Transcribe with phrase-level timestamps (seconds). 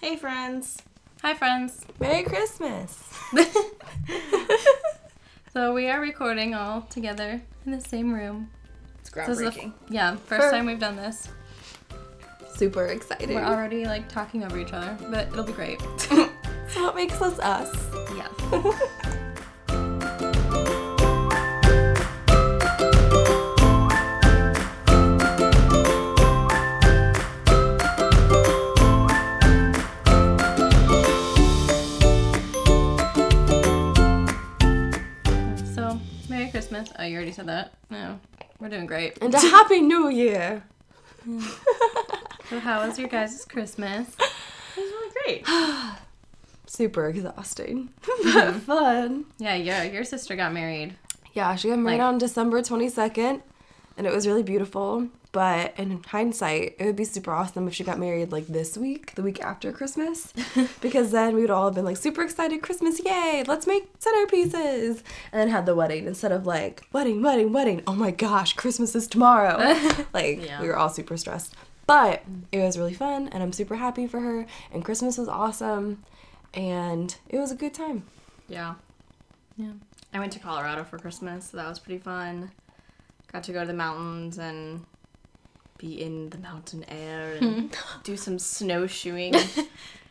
[0.00, 0.78] Hey, friends.
[1.22, 1.84] Hi, friends.
[2.00, 3.12] Merry Christmas.
[5.54, 8.50] So we are recording all together in the same room.
[9.00, 9.72] It's This is the f- groundbreaking.
[9.88, 11.26] yeah, first For- time we've done this.
[12.54, 13.30] Super excited.
[13.30, 15.80] We're already like talking over each other, but it'll be great.
[16.68, 17.74] So what makes us us?
[18.14, 18.28] yeah.
[37.08, 37.74] you already said that?
[37.90, 38.20] No.
[38.60, 39.18] We're doing great.
[39.22, 40.64] And a happy new year.
[42.48, 44.08] So, how was your guys' Christmas?
[44.08, 45.46] It was really great.
[46.66, 47.90] Super exhausting,
[48.22, 49.24] but fun.
[49.38, 50.94] Yeah, yeah, your sister got married.
[51.34, 53.42] Yeah, she got married Like- on December 22nd,
[53.96, 55.08] and it was really beautiful.
[55.38, 59.14] But in hindsight, it would be super awesome if she got married like this week,
[59.14, 60.32] the week after Christmas,
[60.80, 65.00] because then we would all have been like super excited, Christmas, yay, let's make centerpieces,
[65.30, 67.84] and then had the wedding instead of like wedding, wedding, wedding.
[67.86, 69.58] Oh my gosh, Christmas is tomorrow.
[70.12, 70.60] like Yeah.
[70.60, 71.54] we were all super stressed,
[71.86, 74.44] but it was really fun, and I'm super happy for her.
[74.72, 76.02] And Christmas was awesome,
[76.52, 78.02] and it was a good time.
[78.48, 78.74] Yeah.
[79.56, 79.70] Yeah.
[80.12, 82.50] I went to Colorado for Christmas, so that was pretty fun.
[83.32, 84.84] Got to go to the mountains and
[85.78, 89.34] be in the mountain air and do some snowshoeing.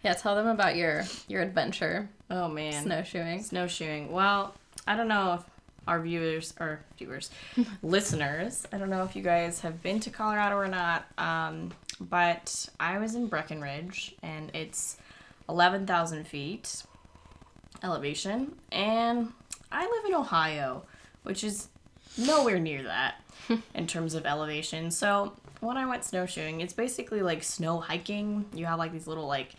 [0.03, 2.83] Yeah, tell them about your your adventure oh man.
[2.83, 3.43] snowshoeing.
[3.43, 4.11] Snowshoeing.
[4.11, 4.53] Well,
[4.85, 5.41] I don't know if
[5.87, 7.29] our viewers or viewers,
[7.83, 11.05] listeners, I don't know if you guys have been to Colorado or not.
[11.17, 14.97] Um, but I was in Breckenridge and it's
[15.49, 16.83] 11,000 feet
[17.83, 18.53] elevation.
[18.71, 19.31] And
[19.71, 20.83] I live in Ohio,
[21.23, 21.69] which is
[22.17, 23.15] nowhere near that
[23.73, 24.91] in terms of elevation.
[24.91, 28.45] So when I went snowshoeing, it's basically like snow hiking.
[28.53, 29.55] You have like these little like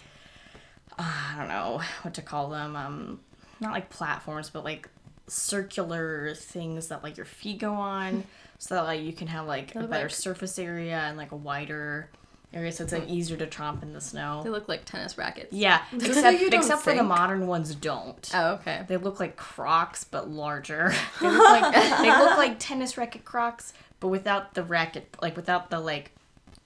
[0.99, 2.77] I don't know what to call them.
[2.77, 3.21] Um,
[3.61, 4.89] not like platforms, but like
[5.27, 8.25] circular things that like your feet go on,
[8.58, 11.37] so that like you can have like a better like- surface area and like a
[11.37, 12.11] wider
[12.53, 14.41] area, so it's like easier to tromp in the snow.
[14.42, 15.53] They look like tennis rackets.
[15.53, 18.31] Yeah, except except for the modern ones don't.
[18.35, 18.85] Oh, okay.
[18.89, 20.92] They look like Crocs but larger.
[21.20, 25.70] they look like they look like tennis racket Crocs, but without the racket, like without
[25.70, 26.13] the like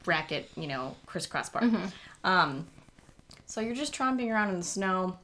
[0.07, 1.65] racket, you know, crisscross part.
[2.25, 2.67] Um,
[3.47, 5.19] so you're just tromping around in the snow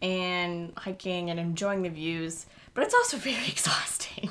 [0.00, 4.30] and hiking and enjoying the views, but it's also very exhausting.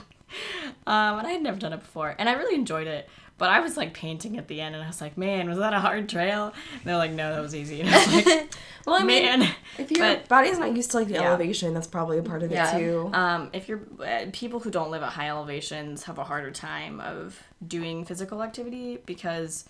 [0.85, 3.09] Um, and I had never done it before, and I really enjoyed it.
[3.37, 5.73] But I was like painting at the end, and I was like, "Man, was that
[5.73, 8.53] a hard trail?" And they're like, "No, that was easy." And I was like,
[8.87, 11.29] Well, I mean, "Man." if your but- body's not used to like the Yeah.
[11.29, 12.75] elevation, that's probably a part of Yeah.
[12.75, 13.09] it too.
[13.13, 16.99] Um, if you're uh, people who don't live at high elevations have a harder time
[16.99, 19.65] of doing physical activity because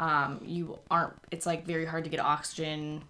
[0.00, 1.12] um, you aren't.
[1.30, 3.02] It's like very hard to get oxygen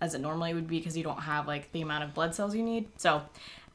[0.00, 2.54] as it normally would be because you don't have like the amount of blood cells
[2.54, 2.88] you need.
[2.96, 3.22] So,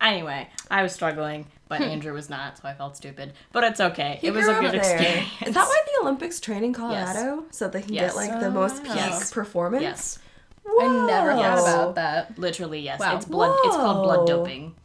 [0.02, 3.34] anyway, I was struggling, but Andrew was not, so I felt stupid.
[3.52, 4.18] But it's okay.
[4.22, 4.76] He it was a good there.
[4.76, 5.28] experience.
[5.46, 8.14] Is that why the Olympics train in Colorado so they can Yes.
[8.14, 9.32] get like the most peak Yes.
[9.34, 9.84] performance?
[9.84, 10.20] Yes,
[10.80, 12.38] I never thought about that.
[12.40, 13.00] literally yes.
[13.00, 13.16] Wow.
[13.18, 13.56] It's blood.
[13.66, 14.76] It's called blood doping.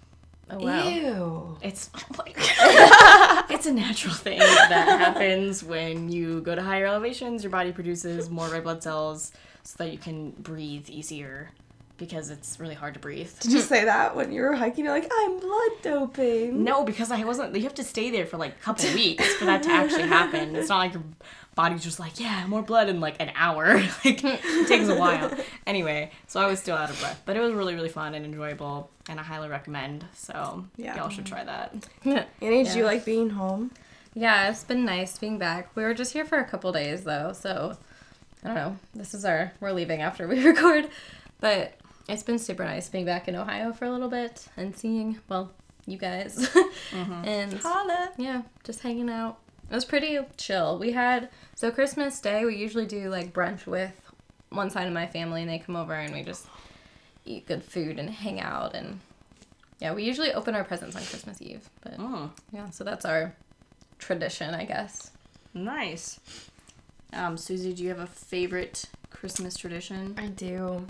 [0.53, 0.89] Oh wow.
[0.89, 1.59] Ew.
[1.63, 2.37] It's like,
[3.51, 7.43] it's a natural thing that happens when you go to higher elevations.
[7.45, 9.33] Your body produces more red blood cells
[9.63, 11.51] so that you can breathe easier
[11.97, 13.31] because it's really hard to breathe.
[13.41, 14.85] Did you say that when you were hiking?
[14.85, 16.65] You're like, I'm blood doping.
[16.65, 17.55] No, because I wasn't.
[17.55, 20.57] You have to stay there for like a couple weeks for that to actually happen.
[20.57, 21.03] It's not like your
[21.55, 23.75] body's just like, yeah, more blood in like an hour.
[24.05, 25.31] like it takes a while.
[25.67, 28.25] Anyway, so I was still out of breath, but it was really really fun and
[28.25, 30.05] enjoyable, and I highly recommend.
[30.15, 30.97] So Yeah.
[30.97, 31.73] y'all should try that.
[32.05, 33.71] Annie, did you like being home?
[34.15, 35.71] Yeah, it's been nice being back.
[35.77, 37.77] We were just here for a couple days though, so
[38.45, 38.77] I don't know.
[38.95, 40.89] This is our we're leaving after we record,
[41.41, 41.75] but
[42.09, 45.51] it's been super nice being back in Ohio for a little bit and seeing well
[45.87, 46.49] you guys
[46.93, 48.11] and Holla.
[48.17, 49.39] yeah, just hanging out.
[49.71, 50.79] It was pretty chill.
[50.79, 53.93] We had so Christmas Day we usually do like brunch with
[54.51, 56.47] one side of my family and they come over and we just
[57.25, 58.99] eat good food and hang out and
[59.79, 63.35] yeah, we usually open our presents on Christmas Eve, but Mm, yeah, so that's our
[63.99, 65.11] tradition, I guess.
[65.55, 66.21] nice.
[67.13, 70.15] Um, Suzie, do you have a favorite Christmas tradition?
[70.17, 70.87] I do.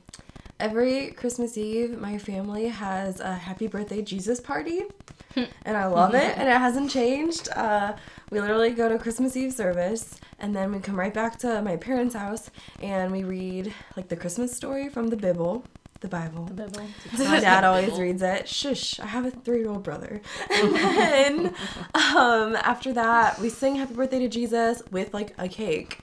[0.59, 4.83] Every Christmas Eve, my family has a happy birthday Jesus party.
[5.37, 7.49] and I love it, and it hasn't changed.
[7.55, 7.95] Uh,
[8.31, 11.77] we literally go to Christmas Eve service, and then we come right back to my
[11.77, 12.51] parents' house,
[12.83, 15.65] and we read like the Christmas story from the Bible,
[16.01, 16.47] the Bible.
[16.47, 16.89] The Bible.
[17.19, 18.49] My dad always reads it.
[18.49, 20.21] Shush, I have a three year old brother.
[20.51, 21.55] And then
[21.95, 26.01] um, after that, we sing Happy Birthday to Jesus with like a cake.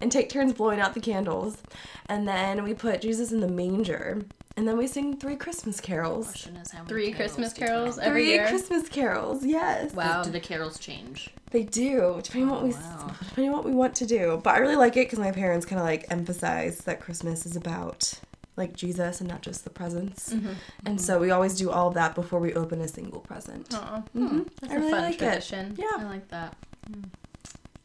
[0.00, 1.58] And take turns blowing out the candles.
[2.06, 4.22] And then we put Jesus in the manger.
[4.56, 6.34] And then we sing three Christmas carols.
[6.34, 8.46] Is how many Three Christmas do you put carols every Three year.
[8.48, 9.94] Christmas carols, yes.
[9.94, 10.22] Wow.
[10.22, 11.30] Do the carols change?
[11.50, 13.14] They do, depending on what we wow.
[13.28, 14.40] depending on what we want to do.
[14.42, 17.56] But I really like it because my parents kind of like emphasize that Christmas is
[17.56, 18.12] about
[18.56, 20.32] like Jesus and not just the presents.
[20.34, 20.52] Mm-hmm.
[20.84, 23.72] And so we always do all of that before we open a single present.
[23.72, 24.02] Aw.
[24.16, 24.48] Mhm.
[24.60, 25.18] That's I a really fun like it.
[25.18, 25.78] tradition.
[25.98, 26.56] I like that.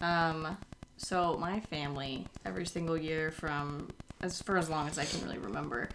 [0.02, 0.58] Um,
[0.98, 3.90] so my family every single year from
[4.22, 5.90] as for as long as I can really remember.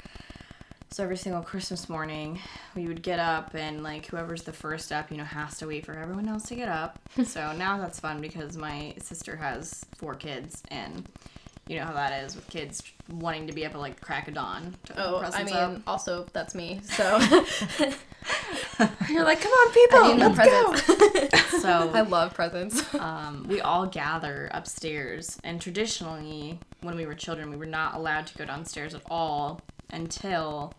[0.92, 2.40] So every single Christmas morning,
[2.74, 5.86] we would get up and like whoever's the first up, you know, has to wait
[5.86, 6.98] for everyone else to get up.
[7.24, 11.08] so now that's fun because my sister has four kids and
[11.70, 14.34] you know how that is with kids wanting to be up at like crack of
[14.34, 15.82] dawn to open Oh, I mean, up.
[15.86, 16.80] also that's me.
[16.82, 17.18] So
[19.08, 21.38] You're like, come on, people, I let's go.
[21.60, 22.94] So I love presents.
[22.94, 25.38] um, we all gather upstairs.
[25.44, 29.60] And traditionally, when we were children, we were not allowed to go downstairs at all
[29.90, 30.72] until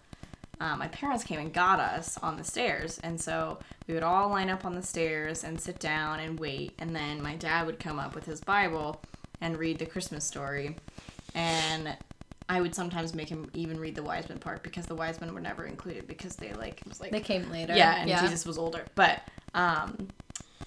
[0.59, 2.99] um, my parents came and got us on the stairs.
[3.03, 6.73] And so we would all line up on the stairs and sit down and wait.
[6.79, 9.01] And then my dad would come up with his Bible
[9.41, 10.75] and read the Christmas story.
[11.35, 11.95] And
[12.49, 15.33] I would sometimes make him even read the wise men part because the wise men
[15.33, 17.75] were never included because they like was like They came later.
[17.75, 18.85] yeah, and Jesus was older.
[18.95, 19.21] But
[19.53, 20.09] um,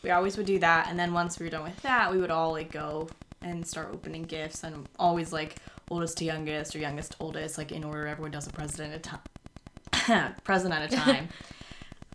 [0.02, 2.30] we always would do that, and then once we were done with that, we would
[2.30, 3.08] all like go
[3.42, 5.56] and start opening gifts, and always like
[5.90, 8.06] oldest to youngest or youngest to oldest, like in order.
[8.06, 10.34] Everyone does a present at a time.
[10.44, 11.28] present at a time.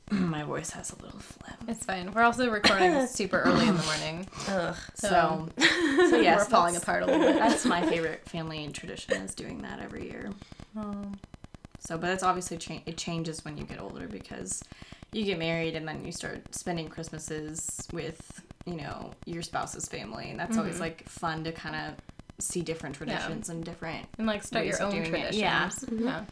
[0.11, 1.57] My voice has a little phlegm.
[1.67, 2.11] It's fine.
[2.13, 4.27] We're also recording super early in the morning.
[4.47, 4.75] Ugh.
[4.95, 7.35] So, so yes, We're falling apart a little bit.
[7.35, 10.31] That's my favorite family tradition is doing that every year.
[10.75, 11.11] Oh.
[11.79, 14.63] So, but it's obviously cha- it changes when you get older because
[15.11, 20.29] you get married and then you start spending Christmases with you know your spouse's family,
[20.31, 20.83] and that's always mm-hmm.
[20.83, 21.95] like fun to kind of
[22.43, 24.07] see different traditions and different.
[24.17, 25.85] And like start Ways your own doing it, traditions.
[25.85, 26.03] Mm-hmm.
[26.05, 26.09] yeah.
[26.09, 26.25] yeah.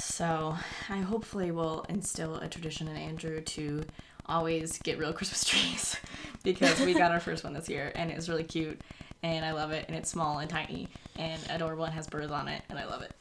[0.00, 0.56] So,
[0.88, 3.84] I hopefully will instill a tradition in Andrew to
[4.26, 5.96] always get real Christmas trees
[6.44, 8.80] because we got our first one this year and it was really cute
[9.24, 12.46] and I love it and it's small and tiny and adorable and has birds on
[12.46, 13.12] it and I love it.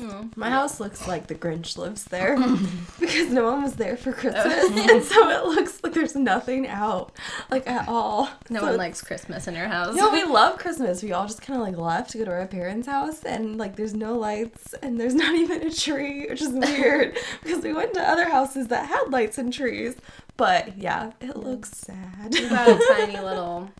[0.00, 0.28] Oh.
[0.36, 2.36] My house looks like the Grinch lives there
[3.00, 4.12] because no one was there for oh.
[4.12, 7.12] Christmas, and so it looks like there's nothing out,
[7.50, 8.28] like at all.
[8.50, 9.94] No So one likes Christmas in your house.
[9.94, 11.02] No, we love Christmas.
[11.02, 13.76] We all just kind of like left to go to our parents' house, and like
[13.76, 17.94] there's no lights, and there's not even a tree, which is weird because we went
[17.94, 19.96] to other houses that had lights and trees.
[20.36, 22.32] But yeah, it looks sad.
[22.32, 23.70] We got a tiny little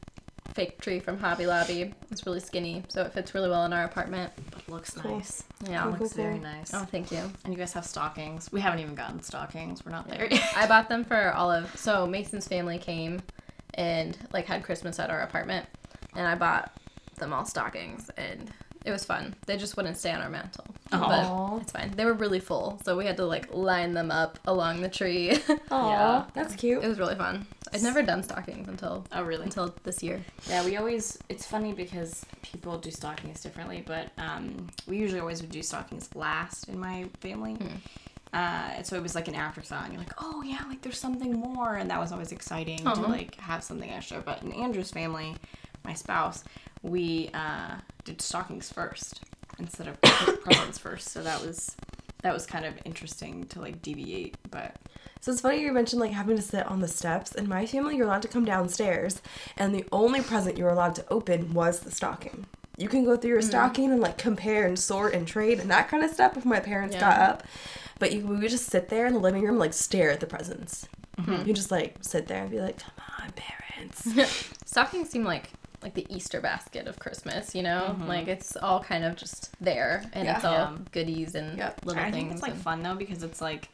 [0.59, 1.95] fake tree from Hobby Lobby.
[2.11, 4.33] It's really skinny, so it fits really well in our apartment.
[4.51, 5.19] But looks Cool.
[5.19, 5.45] nice.
[5.71, 5.85] Yeah.
[5.85, 5.95] Cool.
[5.95, 6.75] It looks very nice.
[6.75, 7.31] Oh, thank you.
[7.45, 8.51] And you guys have stockings.
[8.51, 9.85] We haven't even gotten stockings.
[9.87, 10.43] We're not there yet.
[10.57, 11.73] I bought them for Olive.
[11.77, 13.21] So Mason's family came
[13.75, 15.65] and like had Christmas at our apartment,
[16.17, 16.73] and I bought
[17.19, 18.51] them all stockings, and
[18.85, 19.37] it was fun.
[19.47, 21.51] They just wouldn't stay on our mantle, Aw.
[21.57, 21.91] but it's fine.
[21.93, 25.31] They were really full, so we had to like line them up along the tree.
[25.31, 26.25] it Aw, Yeah.
[26.35, 26.83] that's cute.
[26.83, 27.47] It was really fun.
[27.73, 29.45] I'd never done stockings until Oh, really?
[29.45, 30.23] until this year.
[30.49, 31.19] Yeah, we always.
[31.29, 36.09] It's funny because people do stockings differently, but um, we usually always would do stockings
[36.15, 37.55] last in my family.
[37.55, 37.67] Hmm.
[38.33, 40.99] Uh, and so it was like an afterthought, and you're like, oh yeah, like there's
[40.99, 44.21] something more, and that was always exciting to like have something extra.
[44.21, 45.35] But in Andrew's family,
[45.85, 46.45] my spouse,
[46.83, 49.23] we uh, did stockings first
[49.59, 50.01] instead of
[50.43, 51.09] presents first.
[51.09, 51.77] So that was
[52.23, 54.77] that was kind of interesting to like deviate, but
[55.21, 57.33] So it's funny you mentioned like having to sit on the steps.
[57.35, 59.23] In my family, you're allowed to come downstairs,
[59.57, 62.47] and the only present you're allowed to open was the stocking.
[62.77, 63.49] You can go through your mm-hmm.
[63.49, 66.61] stocking and like compare and sort and trade and that kind of stuff if my
[66.61, 67.01] parents Yeah.
[67.01, 67.43] got up.
[67.99, 70.27] But you, we would just sit there in the living room, like stare at the
[70.27, 70.89] presents.
[71.19, 71.49] Mm-hmm.
[71.49, 74.09] You just like sit there and be like, "Come on, parents."
[74.67, 75.51] Stockings seem like
[75.83, 77.97] like the Easter basket of Christmas, you know?
[78.07, 80.77] Like it's all kind of just there and it's all Yeah.
[80.93, 81.85] goodies and Yep.
[81.85, 82.15] little I things.
[82.17, 83.69] think it's like and- fun though because it's like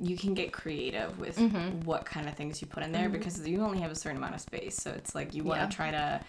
[0.00, 1.80] you can get creative with Mm-hmm.
[1.82, 4.34] what kind of things you put in there because you only have a certain amount
[4.34, 4.74] of space.
[4.76, 5.70] So it's like you want to Yeah.
[5.70, 6.20] try to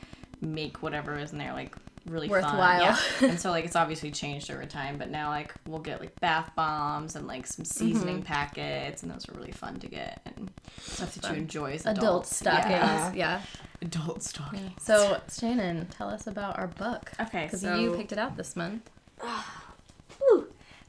[0.41, 1.75] make whatever is in there like
[2.07, 2.79] really Worthwhile.
[2.79, 2.81] Fun.
[2.81, 2.97] Yeah.
[3.29, 6.51] and so like it's obviously changed over time, but now like we'll get like bath
[6.55, 8.25] bombs and like some seasoning Mm-hmm.
[8.25, 11.35] packets, and those are really fun to get and stuff that fun.
[11.35, 12.35] you enjoy as adult adults.
[12.35, 12.71] stockings.
[12.71, 13.11] Yeah.
[13.15, 13.41] Yeah.
[13.83, 14.71] Adult stockings.
[14.83, 17.11] So Shannon, tell us about our book.
[17.19, 18.89] Okay, Because so you picked it out this month.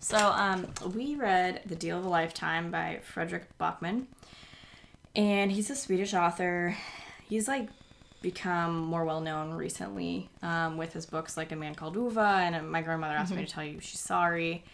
[0.05, 4.07] So um, we read The Deal of a Lifetime by Fredrik Backman,
[5.15, 6.77] and he's a Swedish author.
[7.29, 7.69] He's like
[8.23, 12.55] become more well known recently um, with his books like A Man Called Ove and
[12.55, 14.65] uh, My Grandmother Asked Me to Tell You She's Sorry.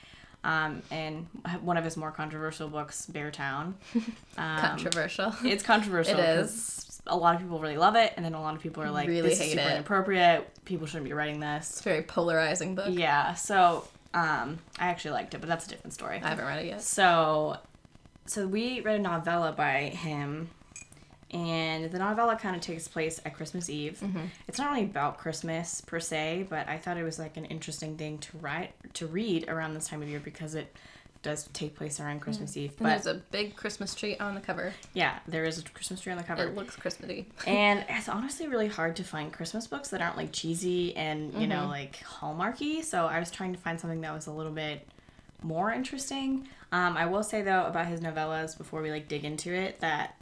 [0.45, 1.27] Um, and
[1.63, 3.75] one of his more controversial books, Beartown.
[4.39, 5.35] Um, Controversial.
[5.45, 6.17] It's controversial.
[6.19, 8.85] It 'cause A lot of people really love it, and then a lot of people
[8.85, 9.73] are like, Really "This is super it.
[9.73, 10.47] inappropriate.
[10.65, 12.87] People shouldn't be writing It's this." a very polarizing book.
[12.91, 13.35] Yeah.
[13.35, 16.21] So um, I actually liked it, but that's a different story.
[16.23, 16.83] I haven't read it yet.
[16.83, 17.57] So,
[18.27, 20.51] so we read a novella by him,
[21.31, 24.01] and the novella kind of takes place at Christmas Eve.
[24.03, 24.27] Mm-hmm.
[24.47, 27.97] It's not really about Christmas per se, but I thought it was like an interesting
[27.97, 30.75] thing to write to read around this time of year because it
[31.23, 32.59] does take place around Christmas mm.
[32.59, 32.71] Eve.
[32.71, 34.73] And But there's a big Christmas tree on the cover.
[34.95, 36.45] yeah, there is a Christmas tree on the cover.
[36.45, 37.27] It looks Christmassy.
[37.47, 41.47] and it's honestly really hard to find Christmas books that aren't like cheesy and you
[41.47, 41.71] know mm-hmm.
[41.71, 42.83] like hallmarky.
[42.85, 44.87] So I was trying to find something that was a little bit
[45.43, 46.49] more interesting.
[46.71, 50.18] Um, I will say though about his novellas before we like dig into it that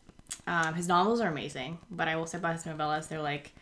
[0.47, 3.53] um, his novels are amazing, but I will say about his novellas they're like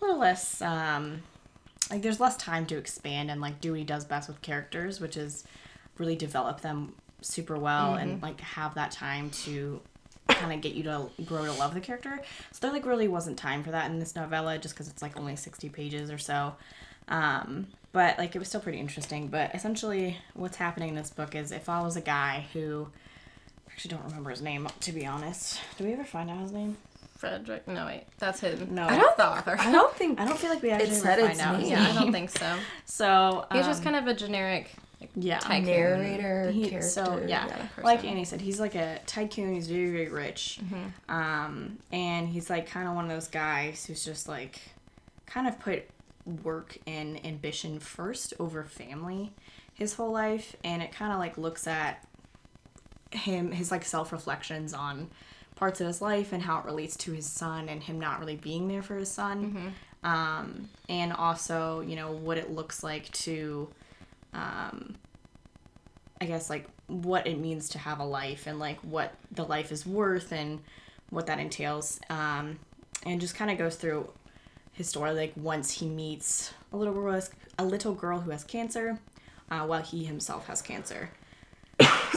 [0.00, 1.22] a little less um,
[1.90, 5.00] like there's less time to expand and like do what he does best with characters,
[5.00, 5.44] which is
[5.98, 9.80] really develop them super well and like have that time to
[10.28, 12.20] kind of get you to grow to love the character.
[12.52, 15.18] So there like really wasn't time for that in this novella just because it's like
[15.18, 16.54] only 60 pages or so.
[17.08, 19.28] Um, but like it was still pretty interesting.
[19.28, 22.88] But essentially, what's happening in this book is it follows a guy who
[23.80, 25.58] actually don't remember his name to be honest.
[25.78, 26.76] Do we ever find out his name?
[27.18, 27.66] Fredrik.
[27.66, 28.04] No, wait.
[28.18, 28.68] That's him.
[28.74, 28.84] No.
[28.86, 29.56] I don't the think, author.
[29.58, 31.60] I don't think I don't feel like we actually said ever its find out.
[31.60, 31.78] his name.
[31.78, 32.56] yeah, I don't think so.
[32.84, 34.70] So He's just um, kind of a generic
[35.00, 35.38] like, yeah.
[35.38, 35.64] tycoon.
[35.66, 36.88] narrator He- character.
[36.88, 37.84] so yeah, person.
[37.84, 39.54] like Annie said, he's like a tycoon.
[39.54, 41.14] He's very very rich, Mm-hmm.
[41.14, 44.60] um, and he's like kind of one of those guys who's just like
[45.26, 45.84] kind of put
[46.42, 49.32] work and ambition first over family
[49.72, 52.06] his whole life, and it kind of like looks at
[53.12, 55.10] him his like self reflections on
[55.56, 58.36] parts of his life and how it relates to his son and him not really
[58.36, 59.74] being there for his son.
[60.02, 63.68] Um, and also you know what it looks like to
[64.32, 64.94] um,
[66.22, 69.70] i guess like what it means to have a life and like what the life
[69.70, 70.60] is worth and
[71.10, 72.00] what that entails.
[72.08, 72.58] Um,
[73.04, 74.10] and just kind of goes through
[74.72, 78.30] his story like once he meets a little girl who has, a little girl who
[78.30, 78.98] has cancer
[79.50, 81.10] uh, while he himself has cancer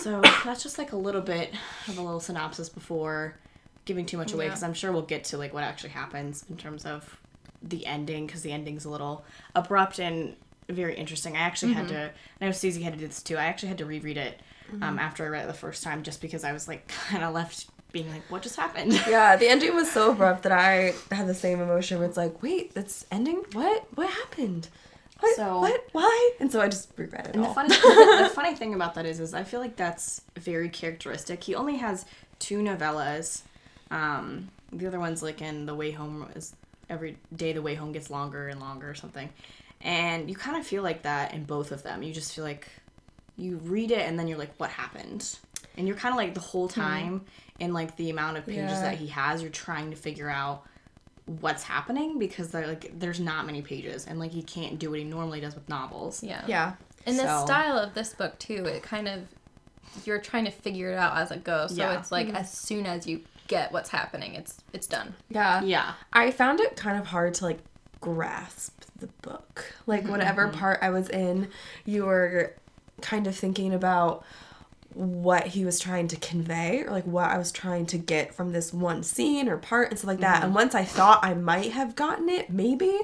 [0.01, 1.53] so that's just like a little bit
[1.87, 3.35] of a little synopsis before
[3.85, 4.49] giving too much away Yeah.
[4.51, 7.17] because I'm sure we'll get to like what actually happens in terms of
[7.61, 10.35] the ending because the ending's a little abrupt and
[10.69, 11.35] very interesting.
[11.35, 12.11] I actually had to.
[12.41, 13.35] I know Suzie had to do this too.
[13.37, 14.39] I actually had to reread it
[14.81, 17.33] um, after I read it the first time just because I was like kind of
[17.33, 18.93] left being like, what just happened?
[19.07, 22.41] Yeah, the ending was so abrupt that I had the same emotion where it's like,
[22.41, 23.43] wait, that's ending?
[23.51, 23.85] What?
[23.95, 24.69] What happened?
[25.23, 25.35] What?
[25.35, 25.85] So- what?
[25.93, 26.31] Why?
[26.39, 27.69] And so I just reread it And the funny,
[28.23, 31.43] the funny thing about that is, is I feel like that's very characteristic.
[31.43, 32.05] He only has
[32.39, 33.41] two novellas.
[33.89, 36.55] Um, the other one's like in The Way Home is
[36.89, 39.29] every day the way home gets longer and longer or something.
[39.81, 42.03] And you kind of feel like that in both of them.
[42.03, 42.67] You just feel like
[43.37, 45.37] you read it and then you're like, what happened?
[45.77, 47.21] And you're kind of like the whole time
[47.59, 48.81] in like the amount of pages Yeah.
[48.81, 50.63] that he has, you're trying to figure out
[51.25, 54.99] what's happening because they're like there's not many pages and like he can't do what
[54.99, 56.23] he normally does with novels.
[56.23, 56.43] Yeah.
[56.47, 56.73] yeah.
[57.05, 59.21] And the style of this book too, it kind of
[60.05, 61.75] you're trying to figure it out as it goes.
[61.75, 61.99] So Yeah.
[61.99, 62.37] it's like mm-hmm.
[62.37, 65.15] as soon as you get what's happening, it's it's done.
[65.29, 65.61] Yeah.
[65.63, 65.93] Yeah.
[66.11, 67.59] I found it kind of hard to like
[68.01, 69.73] grasp the book.
[69.87, 70.11] Like mm-hmm.
[70.11, 70.59] whatever mm-hmm.
[70.59, 71.49] part I was in,
[71.85, 72.53] you were
[73.01, 74.23] kind of thinking about
[74.95, 78.51] what he was trying to convey or like what I was trying to get from
[78.51, 80.37] this one scene or part and stuff like that.
[80.37, 80.55] And mm-hmm.
[80.55, 82.99] once I thought I might have gotten it, maybe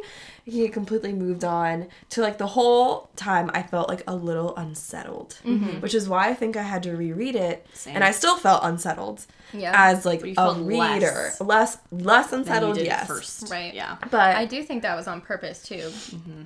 [0.45, 5.39] he completely moved on to like the whole time I felt like a little unsettled,
[5.43, 5.79] mm-hmm.
[5.81, 7.65] which is why I think I had to reread it.
[7.73, 7.95] Same.
[7.95, 9.73] And I still felt unsettled Yeah.
[9.75, 12.75] as like a reader, less less less unsettled.
[12.75, 13.49] did Yes, first.
[13.49, 13.73] Right.
[13.73, 13.97] Yeah.
[14.11, 15.75] but I do think that was on purpose too.
[15.75, 16.41] Mm-hmm.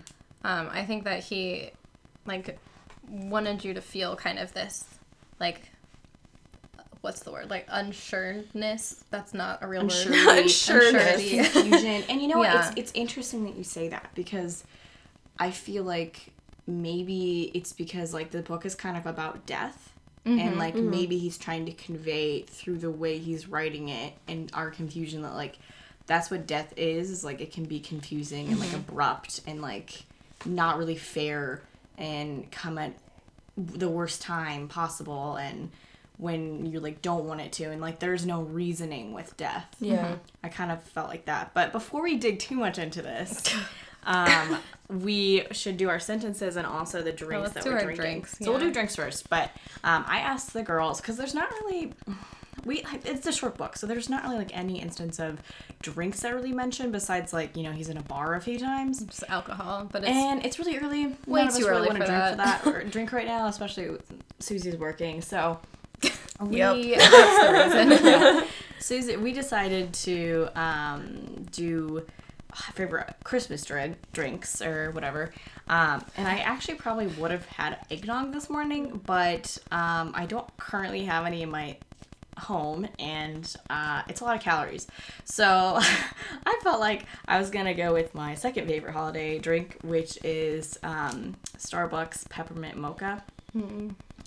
[0.45, 1.71] Um, I think that he
[2.25, 2.57] like
[3.09, 4.85] wanted you to feel kind of this
[5.39, 5.69] like
[7.03, 9.03] what's the word like unsureness.
[9.09, 10.25] That's not a real Unsurety.
[10.25, 10.45] word.
[10.45, 11.17] Unsureness.
[11.17, 11.51] Unsurety.
[11.51, 12.03] Confusion.
[12.09, 12.55] And you know what?
[12.55, 14.63] It's it's interesting that you say that because
[15.37, 16.31] I feel like
[16.65, 19.91] maybe it's because like the book is kind of about death.
[20.25, 20.57] And mm-hmm.
[20.57, 20.89] like mm-hmm.
[20.89, 25.33] maybe he's trying to convey through the way he's writing it and our confusion that
[25.33, 25.59] like
[26.05, 28.89] that's what death is, is like it can be confusing and like mm-hmm.
[28.89, 30.03] abrupt and like
[30.45, 31.61] not really fair
[31.97, 32.93] and come at
[33.57, 35.69] the worst time possible and
[36.17, 40.15] when you like don't want it to and like there's no reasoning with death yeah.
[40.43, 41.53] I kind of felt like that.
[41.53, 43.43] But before we dig too much into this,
[44.05, 44.57] um,
[44.89, 48.03] we should do our sentences and also the drinks let's that do we're our drinking.
[48.03, 49.29] drinks, So we'll do drinks first.
[49.29, 49.51] But
[49.83, 51.93] um, I asked the girls because there's not really.
[52.65, 55.41] We it's a short book, so there's not really like any instance of
[55.81, 58.57] drinks that are really mentioned besides like you know he's in a bar a few
[58.59, 59.01] times.
[59.01, 61.07] It's alcohol, but it's And it's really early.
[61.27, 62.61] Way None of us too really early want to drink that.
[62.61, 63.97] for that or drink right now, especially
[64.39, 65.59] Suzie's working, so
[66.41, 66.97] we Yep.
[66.99, 68.05] That's the reason.
[68.05, 68.47] yeah.
[68.79, 72.05] Suzie, we decided to um, do
[72.73, 75.31] favorite Christmas drink, drinks or whatever.
[75.67, 80.45] Um, and I actually probably would have had eggnog this morning, but um, I don't
[80.57, 81.77] currently have any in my
[82.39, 84.87] home and uh, it's a lot of calories.
[85.25, 85.45] So
[86.45, 90.77] I felt like I was to go with my second favorite holiday drink, which is
[90.83, 93.23] um, Starbucks peppermint mocha.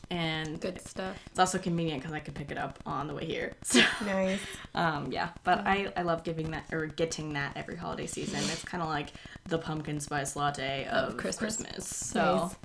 [0.09, 1.17] And Good stuff.
[1.27, 3.55] it's also convenient because I could pick it up on the way here.
[3.65, 4.39] So, Nice.
[4.75, 8.39] um, yeah, but I, I love giving that or getting that every holiday season.
[8.39, 9.09] It's kind of like
[9.47, 11.57] the pumpkin spice latte of, Of Christmas.
[11.57, 11.89] Christmas.
[11.89, 12.57] So, Nice.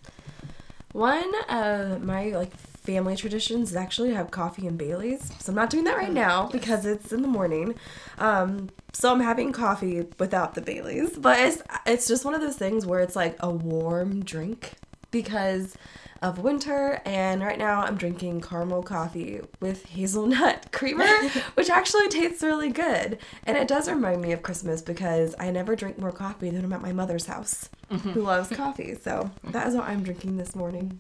[0.92, 2.52] One of my like
[2.92, 5.32] family traditions is actually to have coffee and Bailey's.
[5.40, 7.76] So I'm not doing that right now because it's in the morning.
[8.18, 12.58] Um, so I'm having coffee without the Bailey's, but it's it's just one of those
[12.58, 14.74] things where it's like a warm drink
[15.10, 15.78] because
[16.22, 17.02] of winter.
[17.06, 21.08] And right now I'm drinking caramel coffee with hazelnut creamer
[21.54, 23.20] which actually tastes really good.
[23.46, 26.74] And it does remind me of Christmas because I never drink more coffee than I'm
[26.74, 28.96] at my mother's house who loves coffee.
[28.96, 31.00] So that is what I'm drinking this morning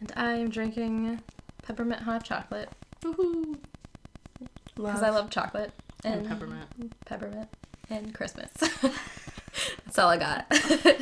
[0.00, 1.20] And I'm drinking
[1.62, 2.68] peppermint hot chocolate
[3.02, 3.56] woohoo.
[4.76, 5.72] because I love chocolate
[6.04, 7.04] And and peppermint.
[7.06, 7.48] peppermint
[7.90, 8.50] and Christmas.
[9.84, 10.46] That's all I got.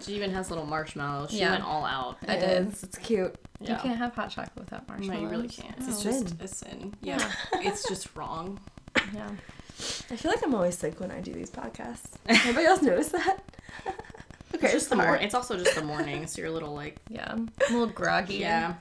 [0.00, 1.32] She even has little marshmallows.
[1.32, 1.50] She Yeah.
[1.52, 2.18] went all out.
[2.28, 2.68] I It did.
[2.68, 2.84] is.
[2.84, 3.34] It's cute.
[3.58, 3.70] Yeah.
[3.72, 5.08] You can't have hot chocolate without marshmallows.
[5.08, 5.32] No, marshmallows.
[5.58, 5.74] you really can't.
[5.80, 6.02] Oh, it's Oh.
[6.10, 6.38] just Sin.
[6.40, 6.94] a sin.
[7.02, 7.32] Yeah.
[7.54, 8.60] it's just wrong.
[9.12, 9.28] Yeah.
[9.28, 12.12] I feel like I'm always sick when I do these podcasts.
[12.26, 13.38] Anybody else notice that?
[14.54, 15.22] It's just the morning.
[15.24, 17.30] It's also just the morning, so you're a little like Yeah.
[17.32, 18.36] I'm a little groggy.
[18.36, 18.74] yeah.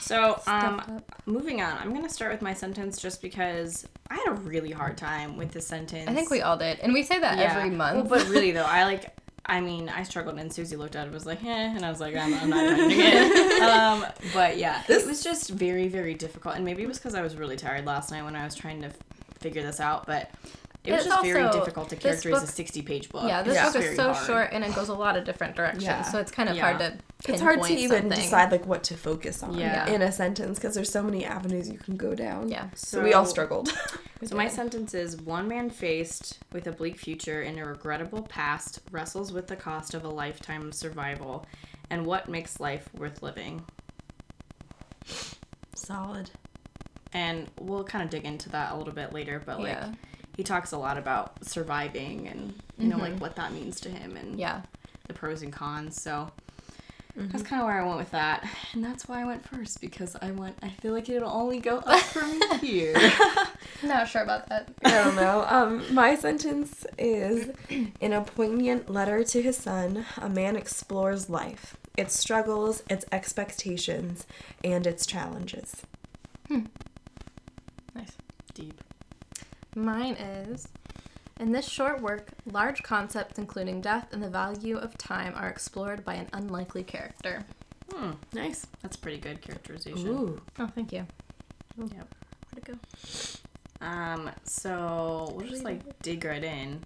[0.00, 1.76] So um, moving on.
[1.78, 5.52] I'm gonna start with my sentence just because I had a really hard time with
[5.52, 6.08] this sentence.
[6.08, 6.80] I think we all did.
[6.80, 7.56] And we say that Yeah.
[7.56, 8.08] every month.
[8.10, 9.10] Well, but really though, I like.
[9.44, 11.98] I mean, I struggled, and Suzie looked at it, was like, "eh," and I was
[11.98, 16.54] like, "I'm, I'm not touching it." um, but yeah, it was just very, very difficult,
[16.54, 18.82] and maybe it was because I was really tired last night when I was trying
[18.82, 18.96] to f-
[19.40, 20.06] figure this out.
[20.06, 20.30] But
[20.84, 23.24] it was It's just very difficult to this characterize a 60-page book.
[23.28, 23.66] yeah, this Yeah.
[23.72, 24.26] book is so hard.
[24.26, 25.84] short and it goes a lot of different directions.
[25.84, 26.02] Yeah.
[26.02, 26.62] So it's kind of Yeah.
[26.62, 26.98] hard to
[27.32, 28.18] It's hard to even something.
[28.18, 29.86] decide like what to focus on Yeah.
[29.86, 32.48] in a sentence because there's so many avenues you can go down.
[32.48, 32.70] Yeah.
[32.74, 33.72] So, we all struggled.
[34.24, 38.78] So my sentence is one man faced with a bleak future and a regrettable past
[38.92, 41.44] wrestles with the cost of a lifetime of survival
[41.90, 43.64] and what makes life worth living.
[45.74, 46.30] Solid.
[47.12, 49.92] And we'll kind of dig into that a little bit later, but like Yeah.
[50.36, 54.16] He talks a lot about surviving and you know like what that means to him
[54.16, 54.62] and Yeah.
[55.06, 56.00] the pros and cons.
[56.00, 56.30] So
[57.14, 58.42] that's kind of where I went with that,
[58.72, 60.56] and that's why I went first because I went.
[60.62, 62.96] I feel like it'll only go up from here.
[63.82, 64.70] Not sure about that.
[64.82, 65.44] I don't know.
[65.46, 67.50] Um, my sentence is
[68.00, 74.26] in a poignant letter to his son, a man explores life, its struggles, its expectations,
[74.64, 75.82] and its challenges.
[76.48, 76.60] hmm.
[77.94, 78.12] Nice.
[78.54, 78.80] Deep.
[79.74, 80.68] Mine is
[81.40, 86.04] in this short work, large concepts including death and the value of time are explored
[86.04, 87.44] by an unlikely character.
[87.92, 88.12] Hmm.
[88.32, 88.66] Nice.
[88.82, 90.08] That's pretty good characterization.
[90.08, 90.40] Ooh.
[90.58, 91.06] Oh, thank you.
[91.78, 91.88] Yep.
[91.90, 92.78] Where'd it go?
[93.86, 96.84] Um, so we'll just like dig right in.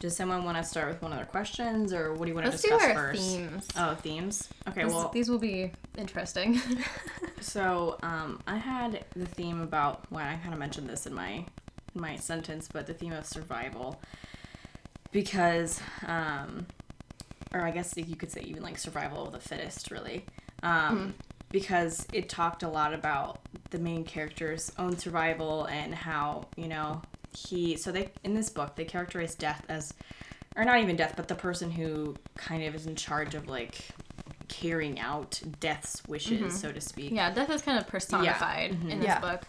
[0.00, 2.44] Does someone want to start with one of their questions, or what do you want
[2.44, 3.20] to Let's do discuss our first?
[3.20, 3.68] themes.
[3.76, 4.48] Oh, themes.
[4.68, 6.60] Okay, These- well, these will be interesting.
[7.40, 10.04] so um, I had the theme about.
[10.12, 11.46] Well, I kind of mentioned this in my in
[11.98, 14.00] my sentence, but the theme of survival,
[15.12, 16.66] because, um,
[17.52, 20.24] or I guess you could say even like survival of the fittest, really.
[20.62, 21.14] Um,
[21.50, 27.00] because it talked a lot about the main character's own survival and how you know
[27.34, 29.94] he so they in this book they characterize death as
[30.56, 33.76] or not even death but the person who kind of is in charge of like
[34.48, 39.04] carrying out death's wishes so to speak yeah, death is kind of personified in this
[39.04, 39.20] Yeah.
[39.20, 39.42] book.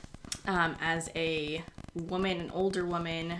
[0.50, 3.36] Um, as a woman an older woman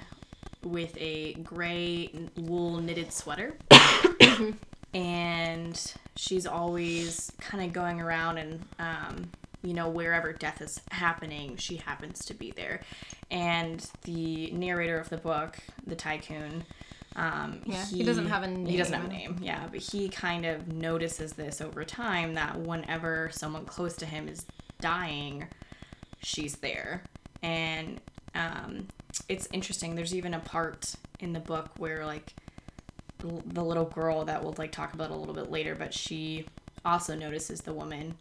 [0.64, 3.56] with a gray wool knitted sweater
[4.94, 9.30] and she's always kind of going around and um,
[9.64, 12.82] you know wherever death is happening she happens to be there
[13.32, 16.64] and the narrator of the book the tycoon
[17.16, 18.66] um, Yeah, he doesn't have a name.
[18.68, 22.60] he doesn't have a name yeah but he kind of notices this over time that
[22.60, 24.46] whenever someone close to him is
[24.82, 25.48] dying
[26.20, 27.04] she's there.
[27.42, 28.00] And
[28.36, 28.88] um,
[29.28, 32.34] it's interesting there's even a part in the book where like
[33.24, 36.46] l- the little girl that we'll like talk about a little bit later but she
[36.86, 38.16] also notices the woman.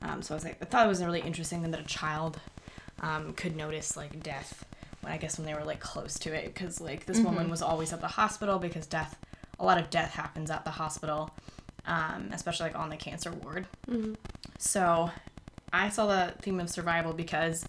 [0.00, 2.38] Um, so i was like i thought it was really interesting that a child
[3.00, 4.64] um, could notice like death
[5.00, 7.62] when i guess when they were like close to it because like this woman was
[7.62, 9.18] always at the hospital because death
[9.58, 11.30] a lot of death happens at the hospital
[11.86, 13.66] um, especially like on the cancer ward.
[14.58, 15.10] So
[15.72, 17.66] I saw the theme of survival because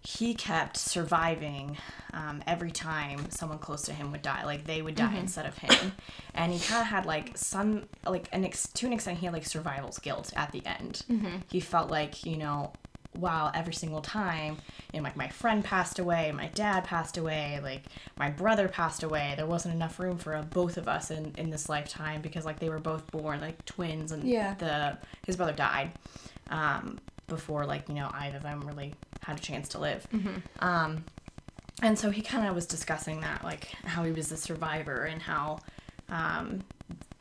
[0.00, 1.76] he kept surviving
[2.14, 4.44] um, every time someone close to him would die.
[4.44, 5.92] Like they would die instead of him,
[6.34, 9.32] and he kind of had like some like an ex- to an extent he had
[9.34, 11.02] like survival's guilt at the end.
[11.50, 12.72] He felt like you know.
[13.16, 14.58] Wow, every single time,
[14.92, 17.82] you know like my friend passed away, my dad passed away, like
[18.16, 19.32] my brother passed away.
[19.36, 22.60] There wasn't enough room for uh, both of us in, in this lifetime because like
[22.60, 24.54] they were both born like twins, and Yeah.
[24.58, 25.90] the his brother died
[26.50, 30.06] um, before like you know either of them really had a chance to live.
[30.60, 31.04] Um,
[31.82, 35.22] and so he kind of was discussing that like how he was a survivor and
[35.22, 35.60] how
[36.08, 36.60] um,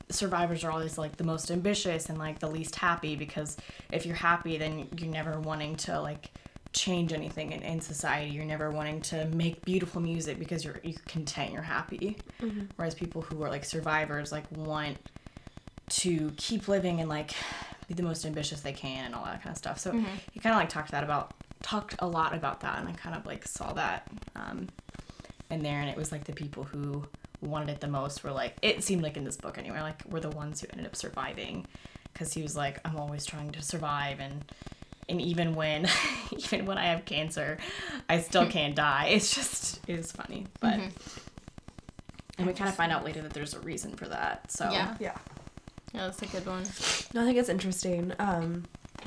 [0.09, 3.57] survivors are always like the most ambitious and like the least happy because
[3.91, 6.31] if you're happy then you're never wanting to like
[6.73, 8.29] change anything in, in society.
[8.31, 12.17] You're never wanting to make beautiful music because you're you're content you're happy.
[12.75, 14.97] Whereas people who are like survivors like want
[15.89, 17.31] to keep living and like
[17.87, 19.79] be the most ambitious they can and all that kind of stuff.
[19.79, 19.91] So
[20.31, 23.15] he kind of like talked that about talked a lot about that, and I kind
[23.15, 24.67] of like saw that um,
[25.49, 27.07] in there, and it was like the people who
[27.41, 30.19] wanted it the most were like it seemed like in this book anyway, like were
[30.19, 31.65] the ones who ended up surviving,
[32.13, 34.43] because he was like I'm always trying to survive and.
[35.09, 35.87] And even when,
[36.31, 37.59] even when I have cancer,
[38.09, 39.05] I still can't die.
[39.05, 40.81] It's just, it is funny, but,
[42.37, 44.51] and we kind of find out later that there's a reason for that.
[44.51, 44.95] So Yeah.
[44.99, 45.17] Yeah.
[45.97, 46.63] Yeah, that's a good one.
[47.13, 48.13] No, I think it's interesting.
[48.19, 48.65] Um,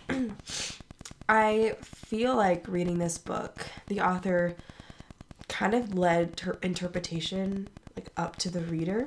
[1.29, 4.57] I feel like reading this book, the author
[5.49, 9.07] kind of led her interpretation like up to the reader.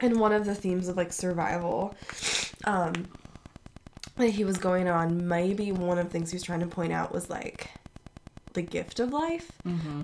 [0.00, 1.94] And one of the themes of like survival,
[2.64, 2.92] um,
[4.16, 6.92] that he was going on, maybe one of the things he was trying to point
[6.92, 7.70] out was like
[8.54, 9.52] the gift of life,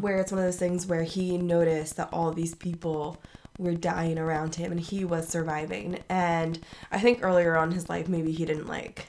[0.01, 3.21] where it's one of those things where he noticed that all these people
[3.59, 6.03] were dying around him and he was surviving.
[6.09, 6.59] And
[6.91, 9.07] I think earlier on in his life, maybe he didn't like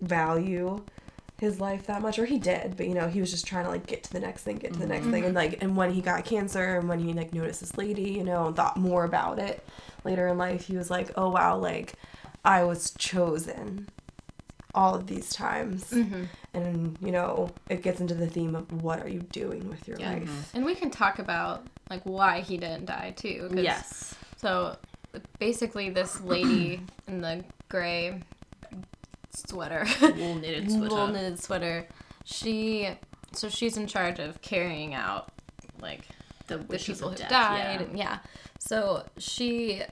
[0.00, 0.84] value
[1.38, 3.70] his life that much or he did but you know he was just trying to
[3.70, 5.16] like get to the next thing get to the next thing.
[5.22, 5.24] Mm-hmm.
[5.26, 8.24] And like and when he got cancer and when he like noticed this lady you
[8.24, 9.66] know and thought more about it
[10.04, 11.92] later in life he was like oh wow like
[12.44, 13.88] i was chosen
[14.74, 15.90] all of these times.
[15.90, 16.24] Mm-hmm.
[16.52, 19.98] And you know it gets into the theme of what are you doing with your
[19.98, 20.12] Yeah.
[20.12, 20.50] life.
[20.54, 23.50] And we can talk about like why he didn't die too.
[23.54, 24.76] yes, So
[25.38, 28.20] basically, this lady in the gray
[29.34, 30.94] sweater, wool knitted sweater.
[30.94, 31.86] wool knitted sweater,
[32.24, 32.90] she
[33.32, 35.30] so she's in charge of carrying out
[35.80, 36.02] like
[36.46, 37.58] the the people who death, died.
[37.58, 37.82] yeah.
[37.82, 38.18] And yeah.
[38.58, 39.82] So she,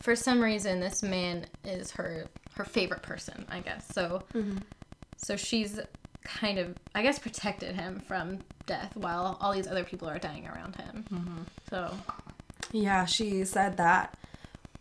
[0.00, 3.86] for some reason, this man is her her favorite person, I guess.
[3.92, 4.58] So, mm-hmm.
[5.16, 5.78] so she's
[6.26, 10.46] kind of, I guess, protected him from death while all these other people are dying
[10.46, 11.04] around him.
[11.12, 11.38] Mm-hmm.
[11.70, 11.92] So,
[12.72, 14.16] Yeah, she said that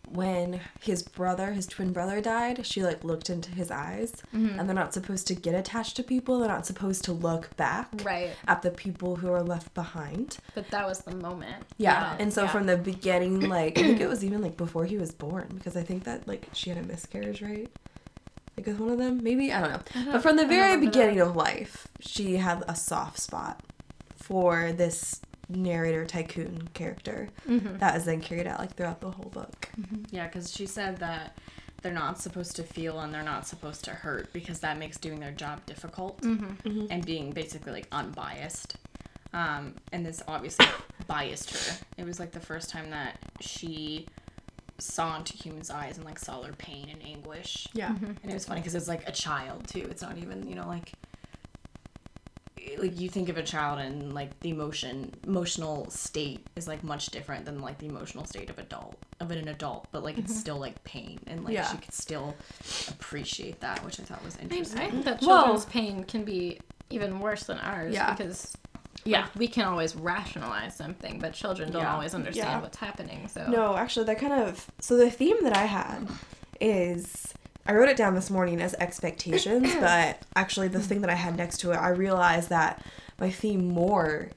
[0.09, 4.59] when his brother, his twin brother died, she like looked into his eyes mm-hmm.
[4.59, 6.39] and they're not supposed to get attached to people.
[6.39, 8.31] They're not supposed to look back right.
[8.47, 10.37] at the people who are left behind.
[10.53, 11.63] But that was the moment.
[11.77, 12.15] Yeah.
[12.19, 12.49] And so yeah.
[12.49, 15.75] from the beginning, like I think it was even like before he was born because
[15.75, 17.69] I think that like she had a miscarriage, right?
[18.57, 19.71] Like with one of them, maybe I don't
[20.05, 20.11] know.
[20.13, 20.91] but from the very remember that.
[20.93, 23.61] beginning of life, she had a soft spot
[24.15, 27.77] for this narrator tycoon character Mm-hmm.
[27.77, 29.69] that is then carried out like throughout the whole book.
[30.09, 31.37] Yeah, because she said that
[31.81, 35.19] they're not supposed to feel and they're not supposed to hurt because that makes doing
[35.19, 36.87] their job difficult Mm-hmm.
[36.89, 38.77] and being basically like unbiased.
[39.33, 40.65] Um, and this obviously
[41.07, 41.77] biased her.
[41.97, 44.07] It was like the first time that she
[44.77, 47.67] saw into humans' eyes and like saw their pain and anguish.
[47.73, 47.89] Yeah.
[47.89, 48.05] Mm-hmm.
[48.05, 49.87] And it was funny because it's like a child too.
[49.89, 50.93] It's not even you know like
[52.59, 56.83] eh, like you think of a child and like the emotion emotional state is like
[56.83, 60.31] much different than like the emotional state of adult of an adult but like it's
[60.31, 60.39] mm-hmm.
[60.39, 61.71] still like pain and like Yeah.
[61.71, 62.35] she could still
[62.89, 66.25] appreciate that which i thought was I, interesting I think that Well- children's pain can
[66.25, 66.59] be
[66.89, 68.13] even worse than ours Yeah.
[68.13, 68.57] because
[69.05, 71.93] yeah like, we can always rationalize something, but children don't Yeah.
[71.93, 72.61] always understand Yeah.
[72.61, 73.27] what's happening.
[73.27, 74.65] So No, actually, that kind of.
[74.81, 76.07] So the theme that I had
[76.59, 77.33] is.
[77.67, 81.35] I wrote it down this morning as expectations, but actually, the thing that I had
[81.35, 82.85] next to it, I realized that
[83.19, 84.29] my theme more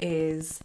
[0.00, 0.60] is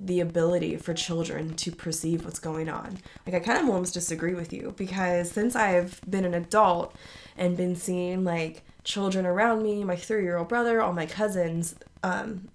[0.00, 2.98] the ability for children to perceive what's going on.
[3.26, 6.94] Like, I kind of almost disagree with you because since I've been an adult
[7.36, 11.74] and been seeing like children around me, my three year old brother, all my cousins,
[12.02, 12.48] um,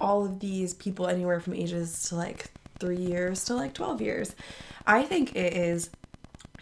[0.00, 4.34] all of these people anywhere from ages to like three years to like 12 years.
[4.86, 5.90] I think it is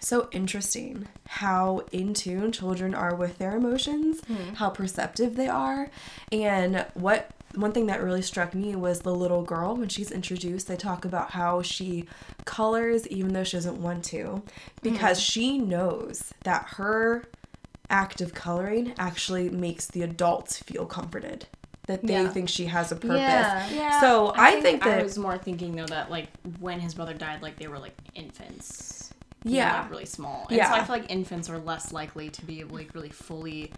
[0.01, 4.55] so interesting how in tune children are with their emotions, hmm.
[4.55, 5.91] how perceptive they are,
[6.31, 10.69] and what one thing that really struck me was the little girl when she's introduced.
[10.69, 12.05] They talk about how she
[12.45, 14.43] colors even though she doesn't want to
[14.83, 15.23] because hmm.
[15.23, 17.25] she knows that her
[17.89, 21.47] act of coloring actually makes the adults feel comforted
[21.87, 22.29] that they Yeah.
[22.29, 23.19] think she has a purpose.
[23.21, 23.69] Yeah.
[23.71, 24.01] yeah.
[24.01, 26.29] So I, think, I that was more thinking though that like
[26.61, 29.13] when his brother died, like they were like infants.
[29.45, 29.81] You know, Yeah.
[29.83, 30.41] like, really small.
[30.51, 30.73] And so Yeah.
[30.75, 33.73] I feel like infants are less likely to be like really fully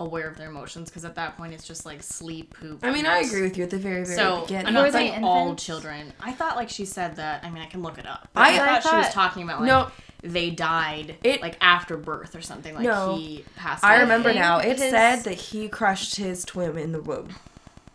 [0.00, 2.80] aware of their emotions because at that point it's just like sleep, poop.
[2.84, 4.66] I mean, I agree with you at the very, very So beginning.
[4.68, 6.12] I'm not Were saying all children.
[6.20, 7.42] I thought like she said that.
[7.44, 8.28] I mean, I can look it up.
[8.32, 9.90] but I- I, thought, I she was talking about like No.
[10.22, 12.74] They died It- like after birth or something.
[12.74, 13.16] Like No.
[13.16, 13.84] he passed.
[13.84, 14.02] I away.
[14.02, 14.58] remember now.
[14.58, 17.28] It his- said that he crushed his twin in the womb.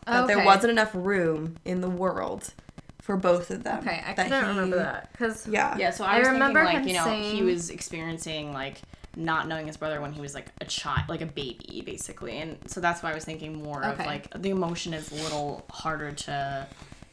[0.06, 2.54] That there wasn't enough room in the world
[3.02, 3.80] for both of them.
[3.80, 5.76] Okay, I That couldn't he- remember that because Yeah.
[5.78, 8.82] Yeah, so I, I was remember thinking like him you know he was experiencing like
[9.16, 12.58] not knowing his brother when he was like a child, like a baby, basically, and
[12.68, 16.12] so that's why I was thinking more of like the emotion is a little harder
[16.14, 16.68] to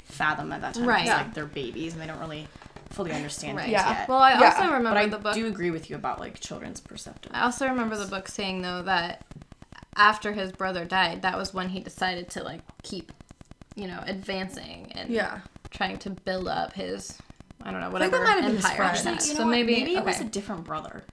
[0.04, 0.86] fathom at that time.
[0.86, 1.02] Right.
[1.04, 1.22] because, Yeah.
[1.24, 2.48] like they're babies and they don't really
[2.90, 3.64] fully understand Right.
[3.66, 3.90] things Yeah.
[4.00, 4.08] yet.
[4.08, 4.50] Well, I Yeah.
[4.50, 5.34] also remember but I the book.
[5.34, 7.32] do agree with you about like children's perceptive.
[7.34, 9.24] I also remember the book saying though that
[9.96, 13.12] after his brother died, that was when he decided to like keep,
[13.76, 15.40] you know, advancing and Yeah.
[15.70, 17.18] trying to build up his,
[17.62, 18.76] I don't know, think that whatever might have been his empire.
[18.76, 18.98] friend.
[18.98, 19.08] he.
[19.08, 19.50] Actually, you know so what?
[19.50, 21.04] maybe, maybe it was a different brother.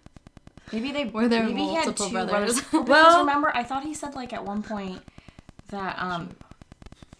[0.72, 2.62] Maybe they Were there maybe he had two brothers?
[2.74, 5.02] Well, Well- remember, I thought he said like at one point
[5.70, 6.32] that um,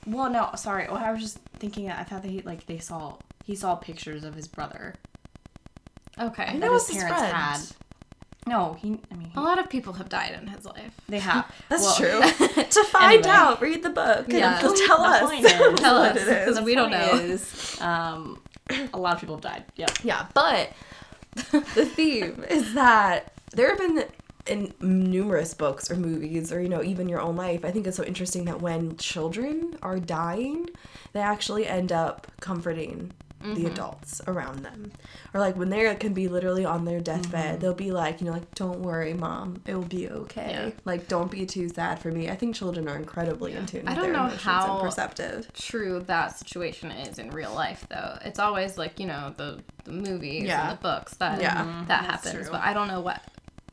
[0.06, 0.88] well, no, sorry.
[0.90, 3.16] Well, I was just thinking that I thought that he like they saw
[3.48, 4.94] he saw pictures of his brother
[6.20, 6.46] okay.
[6.54, 7.36] That that was his his parents friend.
[7.36, 7.62] had.
[8.48, 8.98] No, he.
[9.12, 10.94] I mean, A lot of people have died in his life.
[11.10, 11.46] they have.
[11.70, 12.22] That's Well, true.
[12.64, 13.30] to find Anyway.
[13.30, 14.26] out, read the book.
[14.30, 14.58] and Yeah.
[14.58, 15.22] it'll tell The us.
[15.22, 16.46] point is- Tell what us, it is.
[16.56, 17.12] 'cause we don't know.
[17.16, 18.40] Is, um,
[18.94, 19.66] a lot of people have died.
[19.76, 19.92] Yep.
[20.04, 20.72] Yeah, but
[21.52, 24.06] the theme is that there have been
[24.48, 27.98] in numerous books or movies or you know even your own life i think it's
[27.98, 30.66] so interesting that when children are dying
[31.12, 33.66] they actually end up comforting the mm-hmm.
[33.68, 34.92] adults around them
[35.34, 37.60] or like when they can be literally on their deathbed mm-hmm.
[37.60, 40.72] they'll be like you know like don't worry mom it will be okay Yeah.
[40.86, 43.96] like don't be too sad for me i think children are incredibly in tune I
[43.96, 48.18] don't know how- and perceptive True, that situation is in real life though.
[48.24, 50.70] It's always like you know the, the movies Yeah.
[50.70, 51.56] and the books that Yeah.
[51.56, 51.88] that mm-hmm.
[51.88, 52.52] That's happens, true.
[52.52, 53.22] but I don't know what.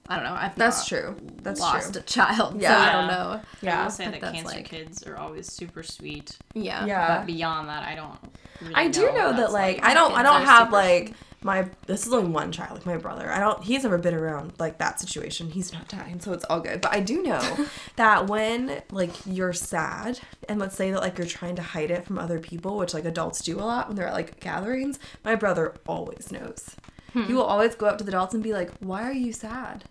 [0.07, 0.35] I don't know.
[0.35, 2.69] I've that's not true that's lost true a child, Yeah.
[2.69, 3.41] so I don't know.
[3.63, 3.81] Yeah.
[3.81, 6.37] I will say But that cancer like- kids are always super sweet.
[6.55, 6.85] Yeah.
[6.85, 8.19] yeah But beyond that, I don't.
[8.65, 11.69] Really I do know, know that that's like I don't I don't have like my
[11.87, 14.79] this is only one child like my brother I don't he's never been around like
[14.79, 18.81] that situation he's not dying so it's all good but I do know that when
[18.91, 22.39] like you're sad and let's say that like you're trying to hide it from other
[22.39, 26.33] people which like adults do a lot when they're at like gatherings my brother always
[26.33, 26.77] knows
[27.13, 27.25] Hmm.
[27.25, 29.85] he will always go up to the adults and be like why are you sad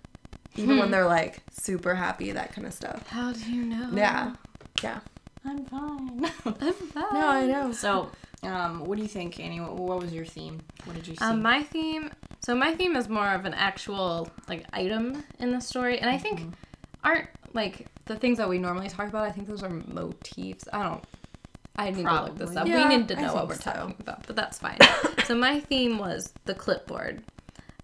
[0.57, 0.79] even Hmm.
[0.81, 3.89] when they're like super happy that kind of stuff How do you know?
[3.93, 4.33] yeah
[4.81, 4.99] yeah
[5.45, 6.25] I'm fine.
[6.45, 7.13] I'm fine.
[7.13, 8.09] no I know so,
[8.45, 9.59] um, what do you think, Annie?
[9.61, 10.59] What, what was your theme?
[10.85, 11.23] What did you see?
[11.23, 12.11] Um, my theme.
[12.41, 16.17] So my theme is more of an actual like item in the story, and I
[16.17, 16.49] think Mm-hmm.
[17.03, 19.23] aren't like the things that we normally talk about.
[19.23, 20.65] I think those are motifs.
[20.73, 21.03] I don't.
[21.75, 22.67] I need to look this up.
[22.67, 23.71] Yeah, we need to I know what we're so.
[23.71, 24.77] talking about, but that's fine.
[25.25, 27.23] so my theme was the clipboard,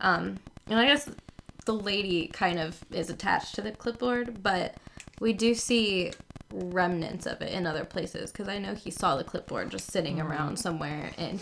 [0.01, 1.09] um, and I guess
[1.65, 4.75] the lady kind of is attached to the clipboard, but
[5.19, 6.11] we do see
[6.51, 10.17] remnants of it in other places because I know he saw the clipboard just sitting
[10.17, 10.31] mm-hmm.
[10.31, 11.39] around somewhere and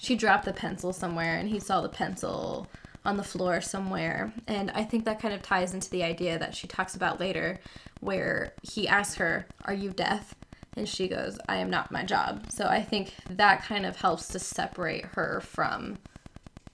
[0.00, 2.66] she dropped the pencil somewhere and he saw the pencil
[3.04, 4.32] on the floor somewhere.
[4.46, 7.60] And i think that kind of ties into the idea that she talks about later
[8.00, 10.34] where he asks her are you deaf?
[10.74, 12.46] And she goes i am not my job.
[12.50, 15.98] So i think that kind of helps to separate her from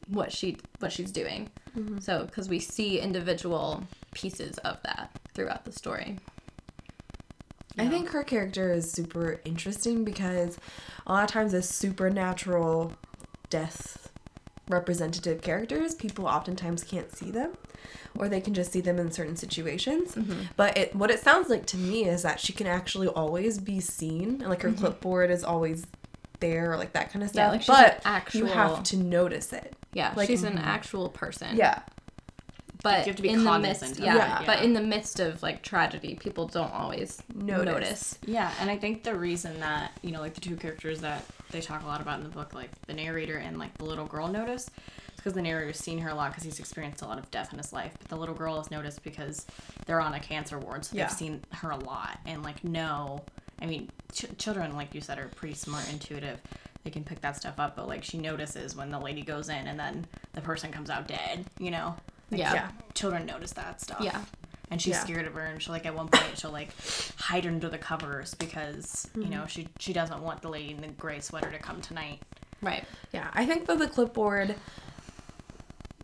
[0.06, 1.50] what she what she's doing.
[1.76, 1.98] Mm-hmm.
[1.98, 6.18] So because we see individual pieces of that throughout the story
[7.78, 10.58] I think her character is super interesting because
[11.06, 12.92] a lot of times as supernatural
[13.50, 14.10] death
[14.68, 17.52] representative characters, people oftentimes can't see them
[18.18, 20.14] or they can just see them in certain situations.
[20.14, 20.42] Mm-hmm.
[20.56, 23.80] But it, what it sounds like to me is that she can actually always be
[23.80, 25.86] seen and like her clipboard is always
[26.40, 27.38] there or like that kind of Mm-hmm.
[27.38, 27.52] Yeah, stuff.
[27.52, 29.74] like she's an but actual- you have to notice it.
[29.92, 31.80] yeah Like- she's an actual person Yeah.
[32.82, 35.42] But You have to be in the midst, of yeah, but in the midst of
[35.42, 37.64] like tragedy, people don't always Notice.
[37.66, 38.18] notice.
[38.26, 41.60] Yeah, and I think the reason that, you know, like the two characters that they
[41.60, 44.28] talk a lot about in the book, like the narrator and like the little girl
[44.28, 44.70] notice, is
[45.16, 47.58] because the narrator's seen her a lot because he's experienced a lot of death in
[47.58, 47.94] his life.
[47.98, 49.44] But the little girl is noticed because
[49.86, 51.06] they're on a cancer ward, so Yeah.
[51.06, 53.24] they've seen her a lot and like know.
[53.60, 56.40] I mean, ch- children, like you said, are pretty smart, intuitive.
[56.84, 59.66] They can pick that stuff up, but like she notices when the lady goes in
[59.66, 61.96] and then the person comes out dead, you know?
[62.30, 62.54] Like, Yeah.
[62.54, 62.70] Yeah.
[62.94, 64.22] Children notice that stuff Yeah.
[64.70, 65.04] and she's Yeah.
[65.04, 66.70] scared of her and she'll like at one point she'll like
[67.16, 69.30] hide under the covers because you mm-hmm.
[69.30, 72.20] know she she doesn't want the lady in the gray sweater to come tonight
[72.60, 72.84] Right.
[73.12, 74.56] Yeah, I think that the clipboard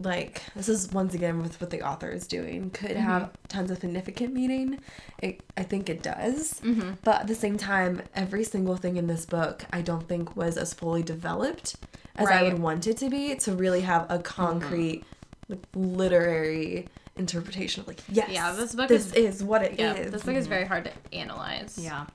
[0.00, 3.00] like this is once again with what the author is doing could mm-hmm.
[3.00, 4.76] have tons of significant meaning
[5.20, 6.94] it i think it does mm-hmm.
[7.04, 10.56] but at the same time every single thing in this book i don't think was
[10.56, 11.76] as fully developed
[12.16, 15.04] as i would want it to be to really have a concrete
[15.48, 19.78] like, literary interpretation of like yes Yeah, this book this is- is, what it is.
[19.78, 20.50] Yeah, this book is mhm.
[20.50, 21.78] very hard to analyze.
[21.78, 22.06] Yeah.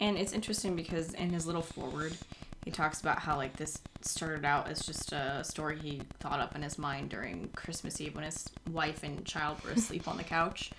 [0.00, 2.16] And it's interesting because in his little foreword,
[2.64, 6.54] he talks about how like this started out as just a story he thought up
[6.54, 10.24] in his mind during Christmas Eve when his wife and child were asleep on the
[10.24, 10.70] couch.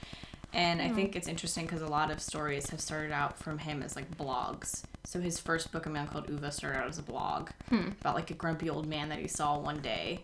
[0.54, 1.16] And I think mm.
[1.16, 4.84] it's interesting because a lot of stories have started out from him as like blogs.
[5.06, 7.90] So his first book, A Man Called Ove, started out as a blog hmm.
[8.02, 10.22] about like a grumpy old man that he saw one day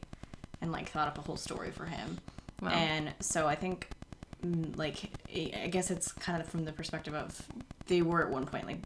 [0.62, 2.18] and like thought up a whole story for him.
[2.62, 2.70] Wow.
[2.70, 3.88] And so I think,
[4.46, 7.40] mm, like, I guess it's kind of from the perspective of
[7.88, 8.80] they were at one point like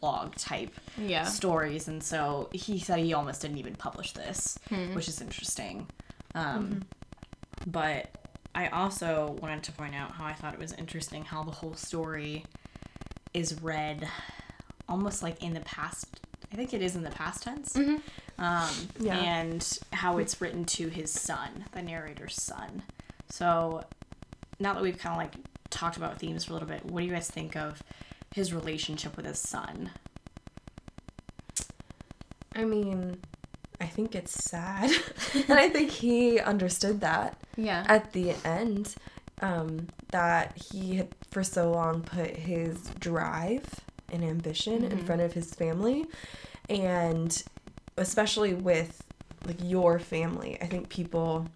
[0.00, 1.24] blog type Yeah.
[1.24, 4.94] stories, and so he said he almost didn't even publish this, Hmm.
[4.94, 5.88] which is interesting.
[6.34, 6.82] Um,
[7.66, 8.06] But
[8.54, 11.74] I also wanted to point out how I thought it was interesting how the whole
[11.74, 12.44] story
[13.34, 14.08] is read
[14.88, 16.06] almost like in the past.
[16.52, 17.76] I think it is in the past tense.
[17.76, 18.00] Um,
[18.98, 19.16] Yeah.
[19.18, 22.82] And how it's written to his son, the narrator's son.
[23.28, 23.84] So
[24.58, 25.34] now that we've kind of like
[25.70, 27.82] talked about themes for a little bit, what do you guys think of
[28.34, 29.90] his relationship with his son?
[32.54, 33.18] I mean,
[33.80, 34.90] I think it's sad.
[35.34, 37.84] and I think he understood that Yeah.
[37.88, 38.94] at the end.
[39.40, 43.62] Um, that he had for so long put his drive
[44.10, 45.06] and ambition in mm-hmm.
[45.06, 46.06] front of his family.
[46.68, 47.42] And
[47.96, 49.02] especially with
[49.46, 51.46] like your family, I think people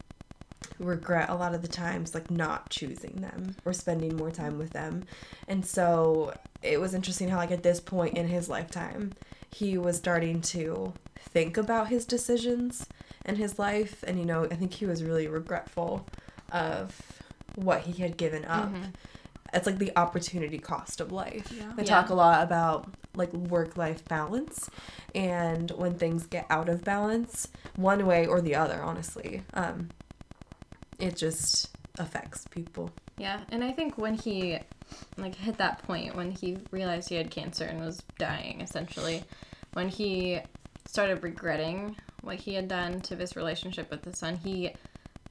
[0.78, 4.70] regret a lot of the times like not choosing them or spending more time with
[4.70, 5.04] them.
[5.48, 9.12] And so it was interesting how like at this point in his lifetime,
[9.50, 12.86] he was starting to think about his decisions
[13.24, 16.06] in his life and you know, I think he was really regretful
[16.50, 17.00] of
[17.54, 18.72] what he had given up.
[18.72, 18.90] Mm-hmm.
[19.52, 21.52] It's like the opportunity cost of life.
[21.52, 21.72] Yeah.
[21.76, 21.88] They Yeah.
[21.88, 24.70] talk a lot about like work life balance
[25.14, 29.42] and when things get out of balance, one way or the other, honestly.
[29.52, 29.90] Um,
[30.98, 32.90] it just affects people.
[33.18, 34.58] Yeah, and I think when he
[35.18, 39.24] like hit that point when he realized he had cancer and was dying essentially,
[39.74, 40.40] when he
[40.86, 44.72] started regretting what he had done to this relationship with his son, he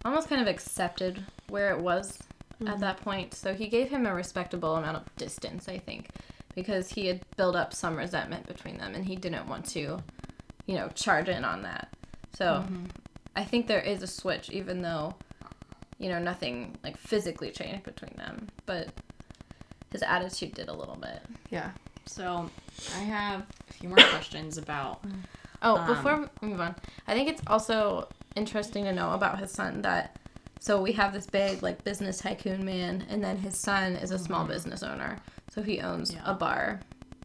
[0.05, 2.19] almost kind of accepted where it was
[2.61, 2.79] at mm-hmm.
[2.81, 3.33] that point.
[3.33, 6.09] So he gave him a respectable amount of distance, I think,
[6.55, 9.99] because he had built up some resentment between them and he didn't want to,
[10.65, 11.89] you know, charge in on that.
[12.33, 12.85] So mm-hmm.
[13.35, 15.15] I think there is a switch even though
[16.01, 18.89] you know, nothing like physically changed between them, but
[19.91, 21.21] his attitude did a little bit.
[21.51, 21.69] Yeah.
[22.07, 22.49] So
[22.97, 25.07] I have a few more questions about.
[25.07, 25.13] Mm.
[25.61, 26.75] Oh, Um, before we move on,
[27.07, 30.17] I think it's also interesting to know about his son that
[30.63, 34.19] so we have this big like business tycoon man, and then his son is a
[34.19, 35.17] small business owner,
[35.53, 36.21] so he owns Yeah.
[36.23, 36.79] a bar.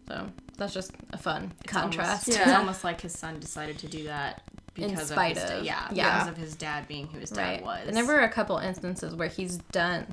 [0.09, 2.29] So that's just a fun It's contrast.
[2.29, 2.49] Almost, Yeah.
[2.49, 4.43] It's almost like his son decided to do that
[4.75, 6.15] because of his of- yeah, yeah.
[6.15, 7.63] because of his dad being who his dad right.
[7.65, 7.89] was.
[7.89, 10.07] And there were a couple instances where he's done,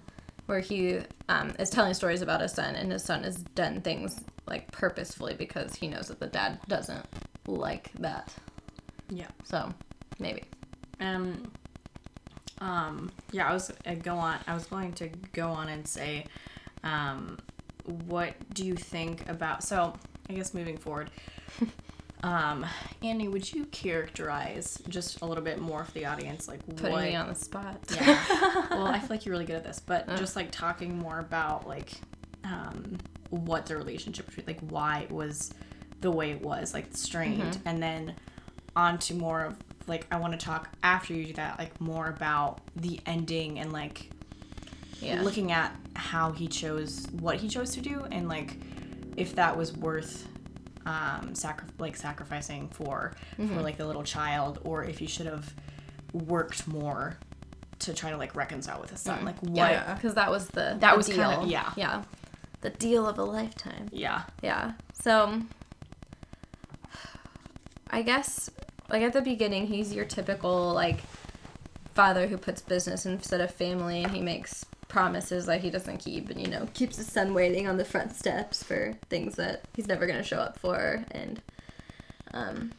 [0.47, 4.19] where he um, is telling stories about his son, and his son has done things
[4.47, 7.05] like purposefully because he knows that the dad doesn't
[7.47, 8.33] like that.
[9.09, 9.27] yeah.
[9.45, 9.71] So
[10.19, 10.43] maybe.
[10.99, 11.51] Um.
[12.63, 13.11] Um.
[13.31, 14.39] Yeah, I was uh, go on.
[14.47, 16.25] I was going to go on and say,
[16.83, 17.37] um,
[18.07, 19.63] what do you think about?
[19.63, 19.93] So
[20.29, 21.11] I guess moving forward.
[22.23, 22.65] Um,
[23.03, 27.03] Annie, would you characterize just a little bit more for the audience, like Putting what?
[27.03, 27.77] me on the spot.
[27.93, 28.17] Yeah.
[28.71, 31.67] well, I feel like you're really good at this, but just like talking more about
[31.67, 31.91] like
[32.45, 32.97] um,
[33.29, 35.53] what the relationship between like why it was
[35.99, 38.15] the way it was, like strained, and then
[38.73, 42.07] on to more of like I want to talk after you do that, like more
[42.07, 44.09] about the ending and like
[45.01, 45.21] Yeah.
[45.21, 48.57] looking at how he chose what he chose to do and like
[49.17, 50.27] if that was worth
[50.85, 55.53] um sacri- like sacrificing for for like the little child or if you should have
[56.13, 57.17] worked more
[57.79, 60.77] to try to like reconcile with his son like what Yeah, because that was the
[60.79, 61.15] That the was deal.
[61.31, 61.71] kinda- yeah.
[61.75, 62.03] yeah,
[62.61, 63.87] the deal of a lifetime.
[63.91, 64.73] yeah Yeah.
[64.93, 65.41] So
[67.89, 68.49] I guess
[68.89, 71.03] like at the beginning he's your typical like
[71.93, 76.29] father who puts business instead of family and he makes promises that he doesn't keep
[76.29, 79.87] and you know keeps his son waiting on the front steps for things that he's
[79.87, 81.41] never going to show up for and
[82.33, 82.71] um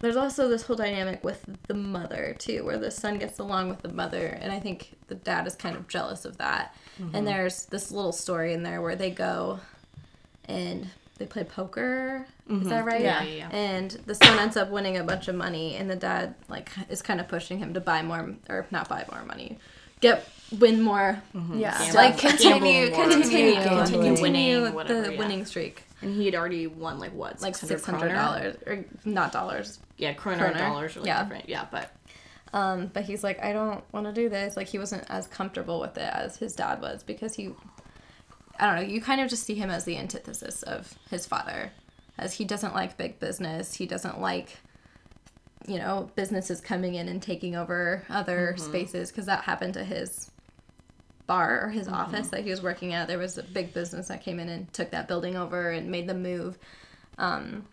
[0.00, 3.82] there's also this whole dynamic with the mother too where the son gets along with
[3.82, 6.74] the mother and i think the dad is kind of jealous of that.
[7.12, 9.60] And there's this little story in there where they go
[10.46, 10.86] and
[11.20, 12.26] they play poker.
[12.48, 12.96] Is that right?
[12.96, 13.04] Mm-hmm.
[13.04, 13.56] Yeah, yeah, yeah.
[13.56, 17.00] And the son ends up winning a bunch of money, and the dad like is
[17.02, 19.58] kind of pushing him to buy more or not buy more money,
[20.00, 21.22] get win more.
[21.54, 21.78] Yeah.
[21.78, 23.06] Gamble- Like gamble continue, more.
[23.08, 23.78] continue, Continue.
[23.84, 25.18] Continue winning, whatever, the yeah.
[25.18, 28.84] winning streak, And he had already won like what, like 600 six hundred dollars or
[29.04, 29.78] not dollars.
[29.98, 30.58] Yeah, kroner, Kroner.
[30.58, 31.22] dollars are like Yeah.
[31.22, 31.48] different.
[31.48, 31.92] Yeah, but
[32.52, 34.56] Um, but he's like, I don't want to do this.
[34.56, 37.50] Like he wasn't as comfortable with it as his dad was because he,
[38.60, 38.92] I don't know.
[38.92, 41.72] You kind of just see him as the antithesis of his father,
[42.18, 43.74] as he doesn't like big business.
[43.74, 44.58] He doesn't like,
[45.66, 48.62] you know, businesses coming in and taking over other mm-hmm.
[48.62, 50.30] spaces because that happened to his
[51.26, 51.96] bar or his mm-hmm.
[51.96, 53.08] office that he was working at.
[53.08, 56.06] There was a big business that came in and took that building over and made
[56.06, 56.58] them move.
[57.16, 57.64] Um,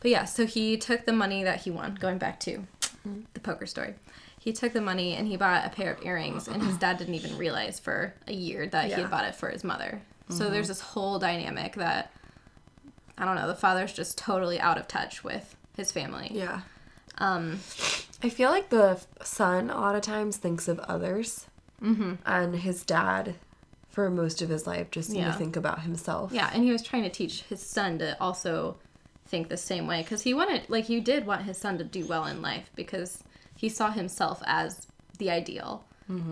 [0.00, 3.20] but yeah, so he took the money that he won, going back to mm-hmm.
[3.34, 3.94] the poker story.
[4.40, 7.14] He took the money and he bought a pair of earrings, and his dad didn't
[7.14, 10.00] even realize for a year that he had bought it for his mother.
[10.30, 12.12] So there's this whole dynamic that
[13.18, 13.46] I don't know.
[13.46, 16.30] The father's just totally out of touch with his family.
[16.32, 16.62] Yeah.
[17.18, 17.58] Um,
[18.22, 21.46] I feel like the son a lot of times thinks of others,
[21.82, 22.14] mm-hmm.
[22.24, 23.34] and his dad,
[23.90, 25.32] for most of his life, just Yeah.
[25.32, 26.32] to think about himself.
[26.32, 28.78] yeah, and he was trying to teach his son to also
[29.26, 32.06] think the same way because he wanted, like, he did want his son to do
[32.06, 33.22] well in life because
[33.60, 34.86] he saw himself as
[35.18, 35.84] the ideal.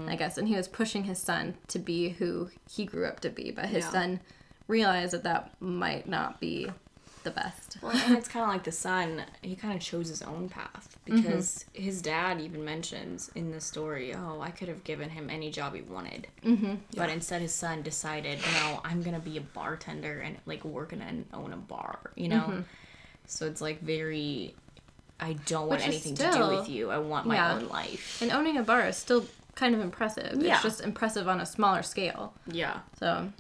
[0.08, 3.30] I guess, and he was pushing his son to be who he grew up to
[3.30, 3.92] be, but his Yeah.
[3.92, 4.20] son
[4.66, 6.68] realized that that might not be
[7.22, 7.78] the best.
[7.80, 10.96] Well, and it's kind of like the son, he kind of chose his own path
[11.04, 15.48] because his dad even mentions in the story, oh, I could have given him any
[15.52, 16.26] job he wanted.
[16.44, 16.74] Mm-hmm.
[16.96, 20.92] But instead, his son decided, no, I'm going to be a bartender and like work
[20.92, 22.64] in and own a bar, you know?
[23.26, 24.56] So it's like very,
[25.20, 26.90] I don't want anything to do with you.
[26.90, 27.54] I want my yeah.
[27.54, 28.22] own life.
[28.22, 30.40] And owning a bar is still kind of impressive.
[30.40, 30.54] Yeah.
[30.54, 32.32] It's just impressive on a smaller scale.
[32.46, 32.78] Yeah.
[32.98, 33.32] So,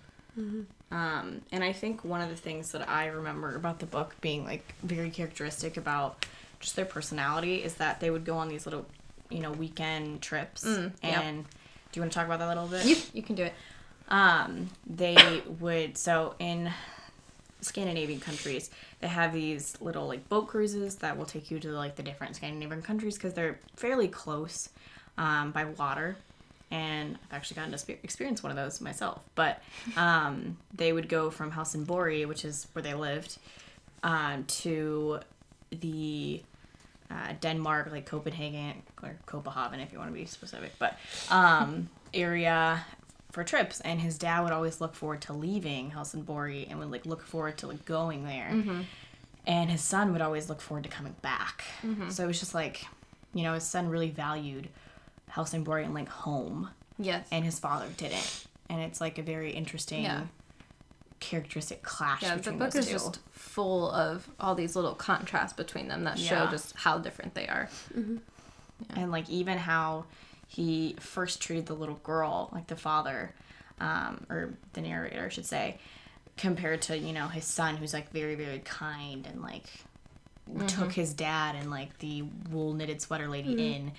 [0.90, 4.44] Um, and I think one of the things that I remember about the book being
[4.44, 6.24] like very characteristic about
[6.60, 8.86] just their personality is that they would go on these little,
[9.28, 10.64] you know, weekend trips.
[10.64, 11.24] Mm, yep.
[11.24, 11.50] and do
[11.94, 12.86] you want to talk about that a little bit?
[12.86, 13.54] you, you can do it.
[14.08, 16.72] Um, they would so in
[17.60, 21.96] Scandinavian countries, they have these little like boat cruises that will take you to like
[21.96, 24.68] the different Scandinavian countries because they're fairly close
[25.16, 26.16] um, by water.
[26.70, 29.22] And I've actually gotten to experience one of those myself.
[29.34, 29.62] But
[29.96, 33.38] um, they would go from Helsingborg, which is where they lived,
[34.02, 35.20] um, to
[35.70, 36.42] the
[37.10, 40.98] uh, Denmark, like Copenhagen or Copenhagen, if you want to be specific, but
[41.30, 42.84] um, area
[43.30, 43.80] for trips.
[43.80, 47.58] And his dad would always look forward to leaving Helsingborg and would like look forward
[47.58, 48.50] to like going there.
[48.52, 48.80] Mm-hmm.
[49.46, 51.64] And his son would always look forward to coming back.
[51.82, 52.10] Mm-hmm.
[52.10, 52.84] So it was just like,
[53.34, 54.68] you know, his son really valued
[55.28, 57.26] Helsingborg and like home, Yes.
[57.30, 58.46] and his father didn't.
[58.70, 60.22] And it's like a very interesting Yeah.
[61.20, 62.92] characteristic clash yeah, the book those is two.
[62.92, 67.46] just full of all these little contrasts between them that show just how different they
[67.48, 67.68] are.
[67.96, 68.16] Mm-hmm.
[68.98, 70.04] and like even how
[70.48, 73.32] he first treated the little girl like the father
[73.80, 75.78] um, or the narrator I should say
[76.36, 79.64] compared to you know his son who's like very very kind and like
[80.66, 83.92] took his dad and like the wool knitted sweater lady in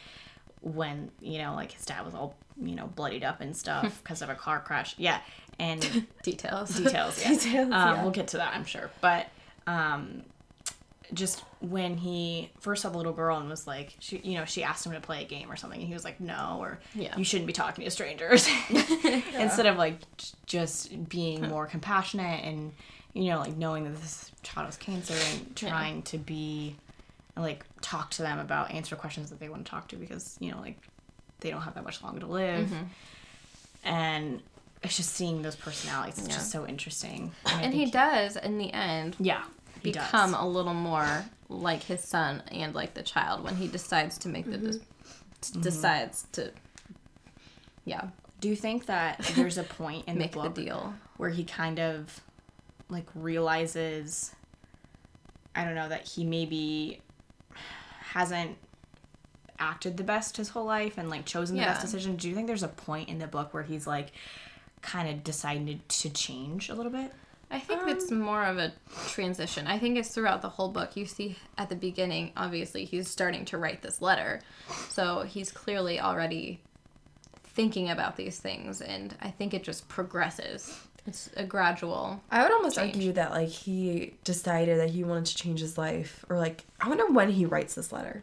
[0.61, 4.21] when you know like his dad was all you know bloodied up and stuff because
[4.21, 5.19] of a car crash yeah
[5.59, 5.81] and
[6.23, 6.69] Details.
[6.75, 7.19] details.
[7.21, 7.29] Yeah.
[7.29, 8.01] Details, Um, yeah.
[8.01, 8.89] We'll get to that, I'm sure.
[9.01, 9.27] But
[9.67, 10.23] um,
[11.13, 14.63] just when he first saw the little girl and was like, she, you know, she
[14.63, 17.17] asked him to play a game or something, and he was like, no, or Yeah.
[17.17, 18.47] you shouldn't be talking to strangers,
[19.37, 19.95] instead of like
[20.45, 22.71] just being more compassionate and
[23.13, 26.75] you know, like knowing that this child has cancer and trying to be
[27.35, 30.51] like talk to them about answer questions that they want to talk to because you
[30.51, 30.77] know like
[31.39, 32.67] they don't have that much longer to live.
[32.67, 32.83] Mm-hmm.
[33.83, 34.41] and
[34.83, 36.35] it's just seeing those personalities it's Yeah.
[36.35, 37.31] just so interesting.
[37.45, 39.43] I And he does, in the end, yeah
[39.81, 40.41] he become does.
[40.41, 44.45] a little more like his son and like the child when he decides to make
[44.49, 44.79] the des-
[45.41, 45.61] Mm-hmm.
[45.61, 46.51] decides to
[47.85, 48.09] yeah
[48.41, 51.45] do you think that there's a point in make the the book deal where he
[51.45, 52.19] kind of
[52.89, 54.35] like realizes
[55.55, 57.01] I don't know that he maybe
[58.11, 58.57] hasn't
[59.59, 62.15] acted the best his whole life and like chosen the best decision.
[62.15, 64.11] Do you think there's a point in the book where he's like
[64.81, 67.11] kind of decided to change a little bit?
[67.51, 68.73] I think Um, it's more of a
[69.07, 69.65] transition.
[69.67, 70.95] I think it's throughout the whole book.
[70.95, 74.41] You see at the beginning, obviously, he's starting to write this letter.
[74.89, 76.61] So he's clearly already
[77.43, 78.81] thinking about these things.
[78.81, 80.77] And I think it just progresses.
[81.07, 82.21] It's a gradual.
[82.29, 82.95] I would almost Change.
[82.95, 86.87] argue that like he decided that he wanted to change his life, or like I
[86.87, 88.21] wonder when he writes this letter,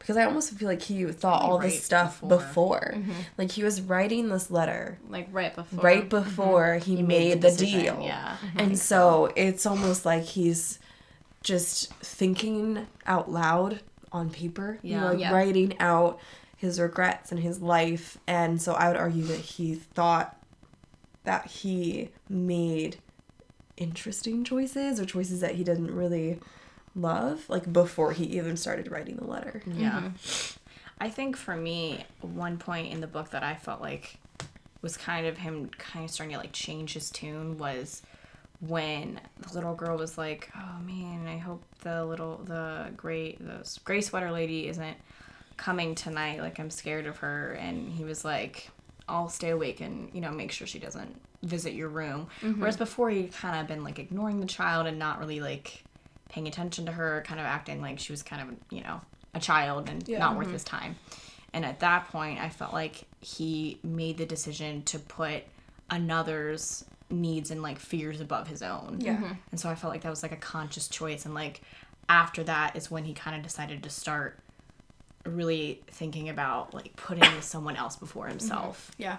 [0.00, 2.38] because I almost feel like he thought all this stuff before.
[2.38, 2.92] before.
[2.96, 3.12] Mm-hmm.
[3.36, 5.80] Like he was writing this letter Like right before.
[5.84, 6.90] right before mm-hmm.
[6.90, 8.00] he, He made, the, decision, deal.
[8.02, 8.36] Yeah.
[8.40, 8.58] Mm-hmm.
[8.58, 10.78] And so it's almost like he's
[11.42, 13.80] just thinking out loud
[14.10, 14.78] on paper.
[14.82, 15.32] You know, like Yeah.
[15.34, 16.18] writing out
[16.56, 18.16] his regrets and his life.
[18.26, 20.34] And so I would argue that he thought
[21.24, 22.96] that he made
[23.76, 26.40] interesting choices or choices that he didn't really
[26.94, 29.62] love, like before he even started writing the letter.
[29.66, 30.00] Yeah.
[30.00, 30.58] Mm-hmm.
[31.00, 34.18] I think for me, one point in the book that I felt like
[34.82, 38.02] was kind of him kind of starting to like change his tune was
[38.60, 43.66] when the little girl was like, "Oh man, I hope the little the gray the
[43.84, 44.96] gray sweater lady isn't
[45.56, 46.40] coming tonight.
[46.40, 48.70] Like I'm scared of her." And he was like,
[49.08, 52.60] "I'll stay awake and you know make sure she doesn't visit your room." Mm-hmm.
[52.60, 55.82] Whereas before he kind of been like ignoring the child and not really like
[56.30, 59.00] paying attention to her, kind of acting like she was kind of you know
[59.34, 60.18] a child and Yeah.
[60.18, 60.54] not worth mm-hmm.
[60.54, 60.96] his time.
[61.52, 65.42] And at that point, I felt like he made the decision to put
[65.90, 68.98] another's needs and like fears above his own.
[69.00, 69.16] Yeah.
[69.16, 69.32] Mm-hmm.
[69.50, 71.24] And so I felt like that was like a conscious choice.
[71.24, 71.62] And like
[72.08, 74.38] after that is when he kind of decided to start
[75.26, 78.38] really thinking about like putting someone else before mm-hmm.
[78.38, 78.92] himself.
[78.96, 79.18] Yeah.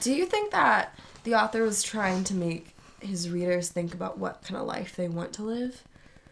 [0.00, 4.42] Do you think that the author was trying to make his readers think about what
[4.42, 5.82] kind of life they want to live?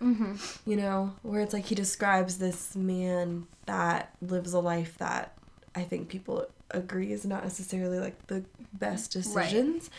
[0.00, 0.70] Mm-hmm.
[0.70, 5.36] You know, where it's like he describes this man that lives a life that
[5.74, 9.90] I think people agree is not necessarily like the best decisions.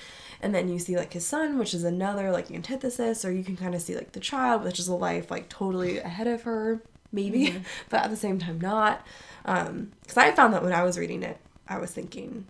[0.42, 3.58] And then you see like his son, which is another like antithesis, or you can
[3.58, 6.82] kind of see like the child, which is a life like totally ahead of her,
[7.12, 9.06] maybe, but at the same time not.
[9.46, 11.38] Um, because I found that when I was reading it,
[11.68, 12.46] I was thinking,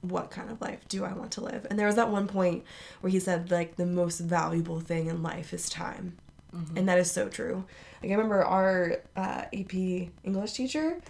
[0.00, 1.66] what kind of life do I want to live?
[1.68, 2.64] And there was that one point
[3.00, 6.18] where he said like the most valuable thing in life is time.
[6.54, 6.76] Mm-hmm.
[6.76, 7.64] And that is so true.
[8.02, 9.74] Like I remember our uh, AP
[10.24, 11.00] English teacher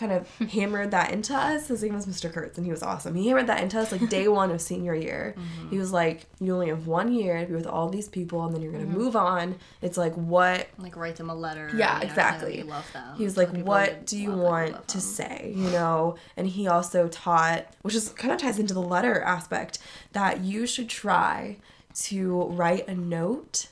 [0.00, 1.68] kind of hammered that into us.
[1.68, 2.32] His name was Mr.
[2.32, 3.14] Kurtz and he was awesome.
[3.14, 5.34] He hammered that into us like day one of senior year.
[5.36, 5.70] Mm-hmm.
[5.70, 8.54] He was like, You only have one year to be with all these people and
[8.54, 8.98] then you're gonna mm-hmm.
[8.98, 9.56] move on.
[9.82, 11.70] It's like what Like write them a letter.
[11.76, 12.58] Yeah, know, exactly.
[12.58, 13.16] you love them.
[13.16, 17.66] he was like, "What do you want to say?" You know, and he also taught,
[17.82, 19.78] which is kind of ties into the letter aspect,
[20.12, 21.58] that you should try
[21.92, 23.68] to write a note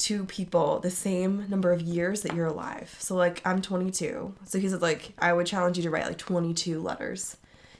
[0.00, 2.96] to people the same number of years that you're alive.
[2.98, 4.34] So like I'm 22.
[4.44, 7.36] So he said like I would challenge you to write like 22 letters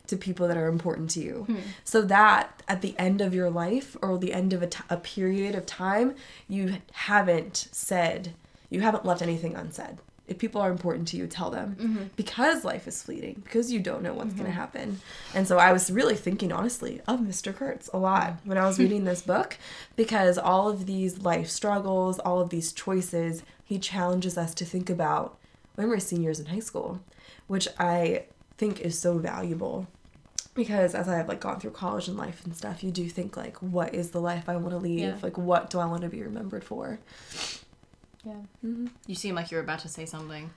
[0.07, 1.45] to people that are important to you.
[1.47, 1.57] Hmm.
[1.85, 4.97] So that at the end of your life or the end of a, t- a
[4.97, 6.15] period of time,
[6.49, 8.35] you haven't said,
[8.69, 9.99] you haven't left anything unsaid.
[10.31, 12.05] If people are important to you, tell them mm-hmm.
[12.17, 14.61] because life is fleeting, because you don't know what's going to mm-hmm.
[14.61, 15.01] happen.
[15.35, 17.55] And so I was really thinking, honestly, of Mr.
[17.55, 19.59] Kurtz a lot when I was reading this book
[19.97, 24.89] because all of these life struggles, all of these choices, he challenges us to think
[24.89, 25.37] about
[25.75, 27.01] when we're seniors in high school,
[27.47, 28.25] which I
[28.57, 29.89] think is so valuable
[30.55, 33.37] because as I have like gone through college and life and stuff, you do think
[33.37, 35.01] like, what is the life I want to leave?
[35.01, 35.17] Yeah.
[35.23, 36.99] Like, what do I want to be remembered for?
[38.25, 38.33] Yeah.
[38.65, 38.87] Mm-hmm.
[39.07, 40.51] You seem like you were about to say something.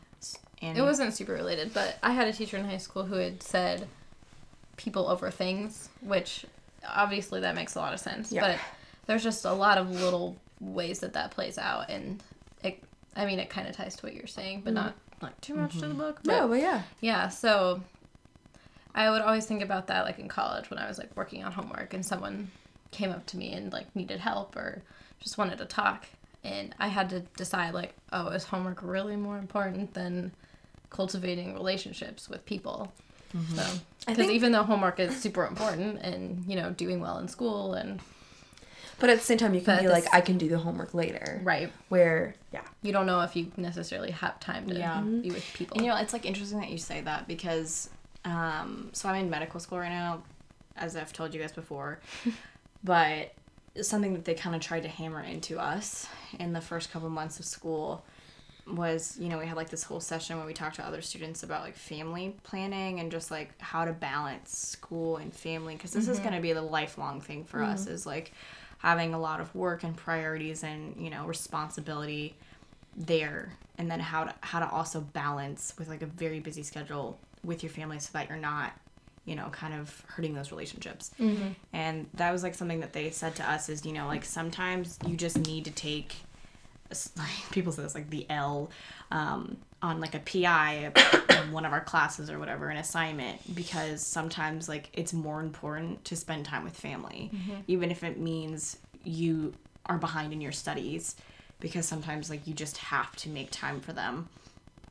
[0.61, 0.79] Annie.
[0.79, 3.87] It wasn't super related, but I had a teacher in high school who had said
[4.77, 6.45] people over things, which
[6.87, 8.31] obviously that makes a lot of sense.
[8.31, 8.41] Yeah.
[8.41, 8.59] But
[9.05, 12.23] there's just a lot of little ways that that plays out, and
[12.63, 12.81] it.
[13.15, 15.25] I mean, it kind of ties to what you're saying, but not mm-hmm.
[15.25, 15.97] like too much to the mm-hmm.
[15.97, 16.19] book.
[16.23, 16.83] But No, but yeah.
[17.01, 17.81] yeah, so
[18.95, 21.51] I would always think about that like in college when I was like working on
[21.51, 22.51] homework and someone
[22.91, 24.83] came up to me and like needed help or
[25.19, 26.05] just wanted to talk
[26.43, 30.31] and I had to decide like, oh, is homework really more important than
[30.89, 32.91] cultivating relationships with people?
[33.55, 33.63] So,
[34.05, 37.73] because think- even though homework is super important and you know doing well in school
[37.73, 37.99] and
[38.99, 40.59] But at the same time, you can But be this- like, I can do the
[40.59, 41.41] homework later.
[41.43, 42.61] right, Where, yeah.
[42.83, 45.01] you don't know if you necessarily have time to Yeah.
[45.01, 45.77] be with people.
[45.77, 47.89] And, you know, it's like interesting that you say that because,
[48.23, 50.21] um, so I'm in medical school right now,
[50.77, 51.99] as I've told you guys before,
[52.83, 53.33] but
[53.81, 56.07] something that they kind of tried to hammer into us
[56.39, 58.05] in the first couple months of school
[58.67, 61.43] was, you know, we had like this whole session where we talked to other students
[61.43, 66.07] about like family planning and just like how to balance school and family because this
[66.07, 66.29] is mm-hmm.
[66.29, 67.71] going to be the lifelong thing for mm-hmm.
[67.71, 68.31] us is like
[68.77, 72.35] having a lot of work and priorities and, you know, responsibility
[72.95, 73.51] there.
[73.77, 77.63] And then how to how to also balance with like a very busy schedule with
[77.63, 78.71] your family so that you're not
[79.25, 81.11] you know kind of hurting those relationships.
[81.71, 84.97] And that was like something that they said to us is you know like sometimes
[85.07, 86.15] you just need to take
[87.17, 88.69] like people say this like the L
[89.11, 90.91] um, on like a PI
[91.41, 96.03] in one of our classes or whatever an assignment because sometimes like it's more important
[96.05, 97.31] to spend time with family
[97.67, 99.53] even if it means you
[99.87, 101.15] are behind in your studies
[101.59, 104.29] because sometimes like you just have to make time for them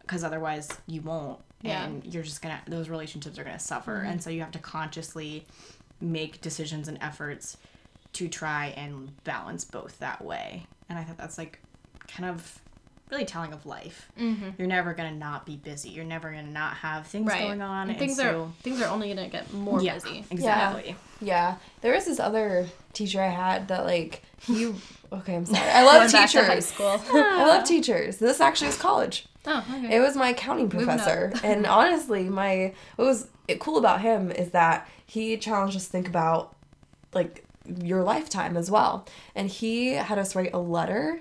[0.01, 1.85] because otherwise you won't Yeah.
[1.85, 5.47] and you're just gonna those relationships are gonna suffer and so you have to consciously
[6.01, 7.57] make decisions and efforts
[8.15, 11.61] to try and balance both that way and i thought that's like
[12.09, 12.59] kind of
[13.11, 14.51] really telling of life Mm-hmm.
[14.59, 17.43] you're never gonna not be busy you're never gonna not have things Right.
[17.43, 20.25] going on And things are things are only gonna get more yeah busy.
[20.31, 24.75] exactly Yeah, there was this other teacher I had that like he.
[25.13, 25.61] Okay, I'm sorry.
[25.71, 26.67] I love Going back to high teachers.
[26.67, 27.01] school.
[27.13, 28.17] I love teachers.
[28.17, 29.27] This actually is college.
[29.47, 29.97] Oh, okay.
[29.97, 33.29] It was my accounting professor, and honestly, my what was
[33.59, 36.55] cool about him is that he challenged us to think about
[37.13, 41.21] like your lifetime as well, and he had us write a letter,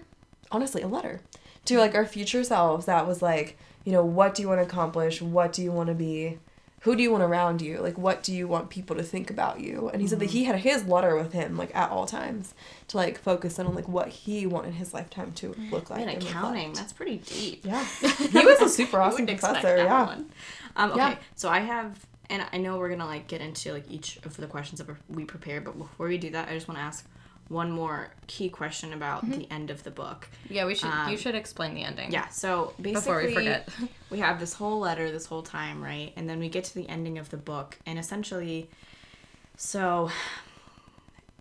[0.51, 1.21] honestly, a letter
[1.65, 4.65] to like our future selves that was like, you know, what do you want to
[4.65, 5.21] accomplish?
[5.21, 6.39] What do you want to be?
[6.81, 7.79] Who do you want around you?
[7.79, 9.89] Like, what do you want people to think about you?
[9.93, 12.55] And he said that he had his letter with him, like at all times,
[12.87, 16.01] to like focus on like what he wanted his lifetime to look like.
[16.01, 16.75] in and accounting reflect.
[16.77, 17.83] that's pretty deep Yeah,
[18.31, 19.77] he was a super awesome professor.
[19.77, 20.05] Yeah.
[20.07, 20.31] one.
[20.75, 21.17] Um, okay, Yeah.
[21.35, 24.47] so I have, and I know we're gonna like get into like each of the
[24.47, 27.07] questions that we prepared, but before we do that, I just want to ask
[27.51, 29.39] one more key question about Mm-hmm.
[29.39, 30.29] the end of the book.
[30.49, 30.89] yeah, we should.
[30.89, 32.11] Um, you should explain the ending.
[32.11, 33.69] Yeah, so basically, Before we forget.
[34.09, 36.13] we have this whole letter this whole time, right?
[36.15, 38.69] And then we get to the ending of the book, and essentially,
[39.57, 40.09] so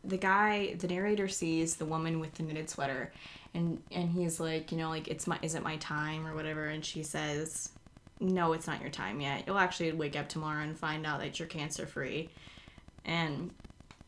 [0.05, 3.13] the guy, the narrator sees the woman with the knitted sweater,
[3.55, 6.67] and and he's like, you know, like it's my, is it my time or whatever?
[6.67, 7.71] And she says,
[8.19, 9.45] no, it's not your time yet.
[9.47, 12.31] You'll actually wake up tomorrow and find out that you're cancer free,
[13.05, 13.51] and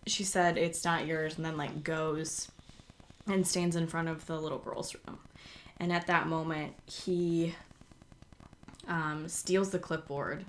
[0.06, 2.50] she said it's not yours, and then like goes
[3.26, 5.18] and stands in front of the little girl's room.
[5.78, 7.54] And at that moment, he
[8.88, 10.44] um, steals the clipboard,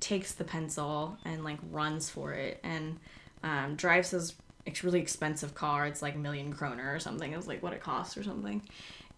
[0.00, 2.98] takes the pencil, and like runs for it, and
[3.42, 4.34] um, drives his
[4.82, 5.86] really expensive car.
[5.86, 7.32] It's like a million kroner or something.
[7.32, 8.62] It was like what it costs or something.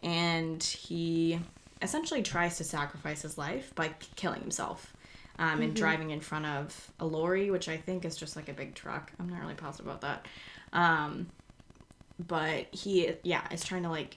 [0.03, 1.39] And he
[1.83, 4.93] essentially tries to sacrifice his life by killing himself.
[5.37, 8.53] Um, and driving in front of a lorry, which I think is just like a
[8.53, 9.11] big truck.
[9.18, 10.26] I'm not really positive about that.
[10.72, 11.26] Um,
[12.24, 14.16] but he, yeah, is trying to like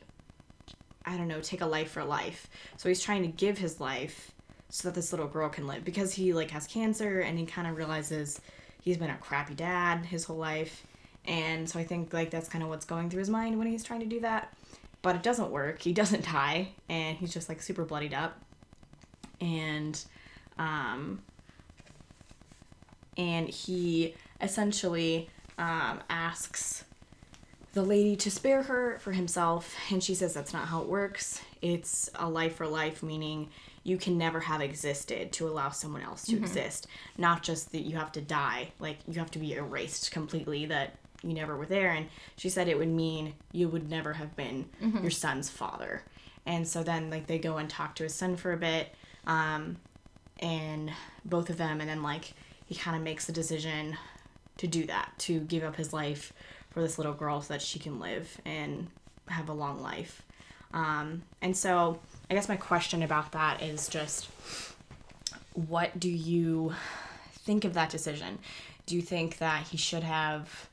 [1.08, 2.50] I don't know, take a life for life.
[2.76, 4.32] So he's trying to give his life
[4.70, 7.66] so that this little girl can live because he like has cancer and he kind
[7.66, 8.42] of realizes
[8.82, 10.86] he's been a crappy dad his whole life.
[11.24, 13.86] And so I think like that's kind of what's going through his mind when he's
[13.86, 14.54] trying to do that.
[15.02, 15.82] But it doesn't work.
[15.82, 18.38] He doesn't die and he's just like super bloodied up.
[19.40, 19.98] And
[20.60, 21.22] um
[23.18, 26.84] and he essentially um, asks
[27.74, 31.42] the lady to spare her for himself and she says that's not how it works.
[31.62, 33.50] It's a life for life meaning
[33.84, 36.88] you can never have existed to allow someone else to exist.
[37.18, 40.96] Not just that you have to die like you have to be erased completely that
[41.24, 41.92] you never were there.
[41.92, 44.66] And she said it would mean you would never have been
[45.02, 46.04] your son's father.
[46.46, 48.94] And so then like they go and talk to his son for a bit.
[49.26, 49.78] Um,
[50.40, 50.92] and
[51.26, 52.34] both of them and then like
[52.66, 53.98] he kind of makes the decision
[54.58, 56.34] to do that to give up his life
[56.70, 58.88] for this little girl so that she can live and
[59.28, 60.24] have a long life.
[60.74, 64.28] Um, and so i guess my question about that is just
[65.54, 66.74] what do you
[67.48, 68.38] think of that decision?
[68.86, 70.70] Do you think that he should have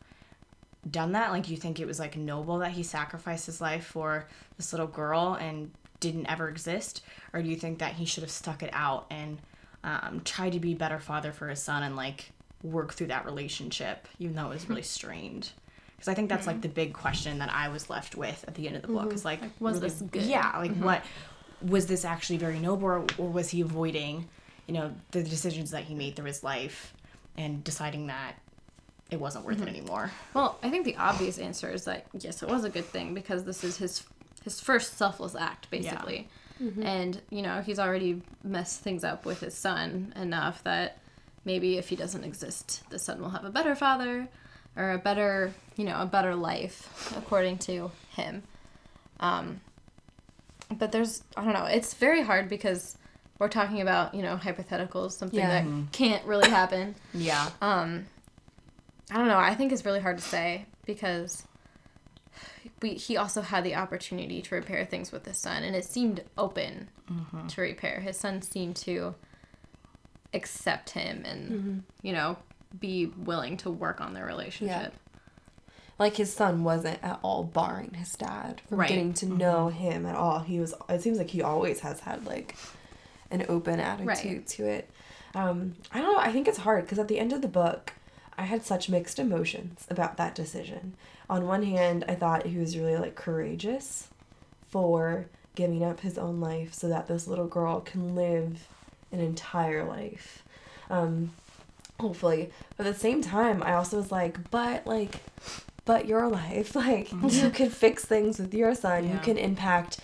[0.90, 1.30] done that?
[1.30, 4.86] Like you think it was like noble that he sacrificed his life for this little
[4.86, 7.02] girl and didn't ever exist?
[7.32, 9.38] Or do you think that he should have stuck it out and
[9.84, 12.32] um, tried to be a better father for his son and like
[12.62, 15.50] work through that relationship even though it was really strained.
[15.94, 18.66] Because i think that's like the big question that i was left with at the
[18.66, 19.14] end of the book mm-hmm.
[19.14, 20.22] is like, was really- this good?
[20.22, 20.84] yeah like mm-hmm.
[20.84, 21.04] what
[21.62, 24.28] was this actually very noble or, or was he avoiding
[24.66, 26.94] you know the decisions that he made through his life
[27.36, 28.34] and deciding that
[29.10, 29.76] it wasn't worth it mm-hmm.
[29.76, 30.10] anymore?
[30.32, 33.44] Well, I think the obvious answer is that yes, it was a good thing because
[33.44, 34.04] this is his
[34.42, 36.28] his first selfless act, basically.
[36.60, 40.98] And you know he's already messed things up with his son enough that
[41.44, 44.28] maybe if he doesn't exist, the son will have a better father
[44.76, 48.42] or a better you know a better life according to him.
[49.20, 49.60] Um,
[50.78, 51.66] but there's I don't know.
[51.66, 52.96] It's very hard because
[53.38, 55.62] we're talking about you know hypotheticals, something Yeah.
[55.62, 56.94] that can't really happen.
[57.12, 58.06] yeah Um,
[59.10, 59.38] I don't know.
[59.38, 61.42] I think it's really hard to say because
[62.84, 66.22] we he also had the opportunity to repair things with his son, and it seemed
[66.36, 67.46] open mm-hmm.
[67.46, 68.00] to repair.
[68.00, 69.14] His son seemed to
[70.34, 71.78] accept him and mm-hmm.
[72.02, 72.36] you know
[72.78, 74.92] be willing to work on their relationship.
[74.92, 75.22] Yeah.
[75.98, 78.88] like his son wasn't at all barring his dad from Right.
[78.90, 79.38] getting to mm-hmm.
[79.38, 80.40] know him at all.
[80.40, 80.74] He was.
[80.90, 82.54] It seems like he always has had like
[83.30, 84.46] an open attitude Right.
[84.46, 84.90] to it.
[85.34, 86.20] Um, I don't know.
[86.20, 87.94] I think it's hard because at the end of the book,
[88.36, 90.96] I had such mixed emotions about that decision.
[91.30, 94.08] On one hand, I thought he was really like courageous
[94.68, 98.66] for giving up his own life so that this little girl can live
[99.12, 100.42] an entire life.
[100.90, 101.30] Um,
[102.00, 102.50] hopefully.
[102.76, 105.20] But at the same time, I also was like, but like,
[105.84, 109.08] but your life, like you could fix things with your son.
[109.10, 109.98] You can impact,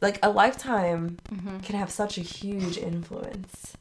[0.00, 1.60] like a lifetime Mm-hmm.
[1.60, 3.74] can have such a huge influence.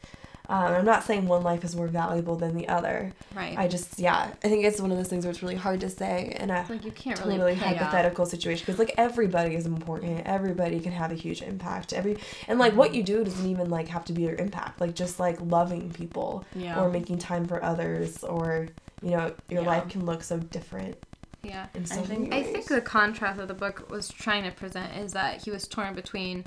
[0.50, 3.14] Um, I'm not saying one life is more valuable than the other.
[3.36, 3.56] Right.
[3.56, 5.89] I just, yeah, I think it's one of those things where it's really hard to
[5.89, 7.60] say in a like you can't totally really out.
[7.60, 10.24] hypothetical situation because like everybody is important.
[10.26, 11.93] Everybody can have a huge impact.
[11.93, 14.82] Every and like what you do doesn't even like have to be your impact.
[14.82, 16.82] Like just like loving people Yeah.
[16.82, 18.70] or making time for others or
[19.04, 19.68] you know your Yeah.
[19.68, 20.97] life can look so different
[21.43, 21.68] Yeah.
[21.86, 25.14] so I think- I think the contrast that the book was trying to present is
[25.14, 26.45] that he was torn between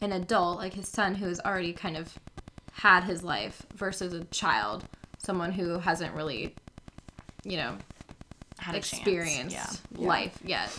[0.00, 2.18] an adult, like his son, who has already kind of
[2.74, 4.84] had his life, versus a child,
[5.18, 6.54] someone who hasn't really,
[7.44, 7.76] you know,
[8.58, 8.92] Had a chance.
[8.92, 9.66] experienced Yeah.
[9.96, 10.08] Yeah.
[10.08, 10.76] life yet.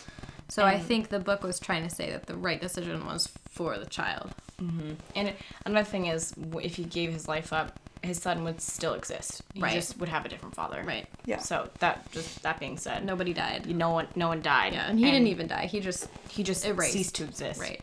[0.49, 3.77] So I think the book was trying to say that the right decision was for
[3.79, 4.31] the child.
[4.59, 5.33] hmm And
[5.65, 9.41] another thing is, if he gave his life up, his son would still exist.
[9.55, 9.73] He Right.
[9.73, 10.83] just would have a different father.
[10.85, 11.07] Right.
[11.25, 11.39] Yeah.
[11.39, 13.65] So that just that being said, Nobody died.
[13.67, 14.73] no one no one died.
[14.73, 15.65] Yeah, and he didn't even die.
[15.65, 16.93] He just He just Erased.
[16.93, 17.59] ceased to exist.
[17.59, 17.81] right.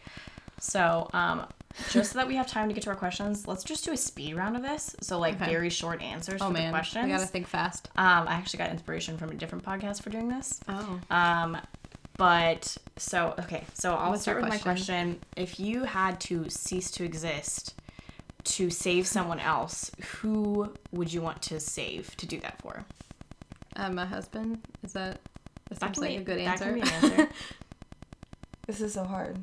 [0.60, 1.46] So, um,
[1.90, 3.96] just so that we have time to get to our questions, let's just do a
[3.96, 4.94] speed round of this.
[5.00, 5.50] So, like Okay.
[5.50, 7.04] very short answers Oh for man, the questions.
[7.06, 7.88] we gotta think fast.
[7.96, 10.60] Um, I actually got inspiration from a different podcast for doing this.
[10.68, 11.00] Oh.
[11.10, 11.56] Um,
[12.18, 15.16] but so okay, so I'll What's start with my question?
[15.16, 15.20] question.
[15.36, 17.74] If you had to cease to exist
[18.44, 22.84] to save someone else, who would you want to save to do that for?
[23.76, 24.60] Uh, my husband.
[24.82, 25.20] Is that?
[25.70, 27.28] That That seems like be- a good that can be an answer.
[28.66, 29.38] this is so hard.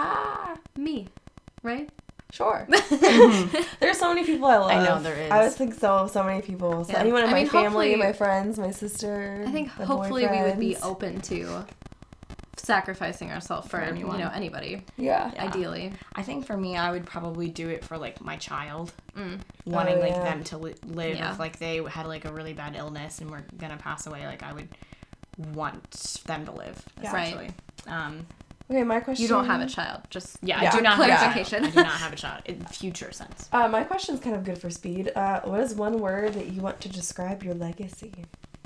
[0.00, 1.08] Ah, Me,
[1.62, 1.90] right?
[2.30, 2.68] sure.
[3.80, 4.70] There's so many people I love.
[4.70, 5.30] I know there is.
[5.30, 6.06] I always think so.
[6.12, 6.84] So many people.
[6.84, 7.00] So Yeah.
[7.00, 9.42] anyone in I my mean, family, my friends, my sister.
[9.46, 11.64] I think my hopefully we would be open to
[12.56, 14.18] sacrificing ourselves for, For anyone.
[14.18, 14.82] you know anybody.
[14.98, 15.30] Yeah.
[15.34, 15.44] Yeah.
[15.44, 19.38] Ideally, I think for me, I would probably do it for like my child, mm.
[19.64, 21.16] wanting Oh, like them to li- live.
[21.16, 21.32] Yeah.
[21.32, 24.42] If like they had like a really bad illness and were gonna pass away, like
[24.42, 24.68] I would
[25.54, 25.90] want
[26.26, 26.84] them to live.
[27.02, 27.14] Yeah.
[27.14, 27.50] Right.
[27.86, 28.26] Um,
[28.70, 29.22] Okay, my question.
[29.22, 30.02] you don't have a child.
[30.10, 30.70] Just yeah, Yeah.
[30.72, 31.62] I do not have a Clarification.
[31.64, 31.72] child.
[31.78, 33.48] I do not have a child in future sense.
[33.52, 35.10] Uh, my question's kind of good for speed.
[35.16, 38.12] Uh, what is one word that you want to describe your legacy?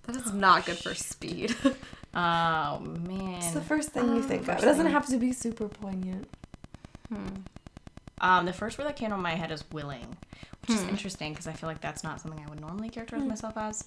[0.05, 1.55] that is not good for speed.
[2.15, 3.37] Oh man.
[3.37, 4.47] It's the first thing you Uh, think of.
[4.49, 4.93] first It doesn't thing.
[4.93, 6.29] have to be super poignant.
[7.09, 7.27] hmm.
[8.21, 10.19] Um, the first word that came to my head is willing,
[10.61, 10.91] which is Hmm.
[10.91, 13.29] interesting because I feel like that's not something I would normally characterize Hmm.
[13.31, 13.85] myself as.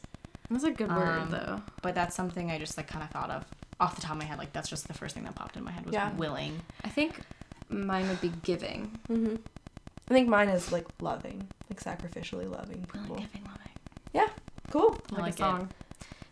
[0.49, 1.61] That's a good word Um, though.
[1.84, 3.45] But that's something I just like kind of thought of
[3.80, 4.38] off the top of my head.
[4.38, 6.11] Like that's just the first thing that popped in my head was Yeah.
[6.13, 6.61] willing.
[6.84, 7.19] I think
[7.69, 8.97] mine would be giving.
[9.07, 9.36] hmm
[10.09, 13.15] I think mine is like loving, like sacrificially loving Willing, people.
[13.15, 13.71] giving, loving.
[14.13, 14.28] Yeah,
[14.69, 14.97] cool.
[15.11, 15.69] I like, like a song.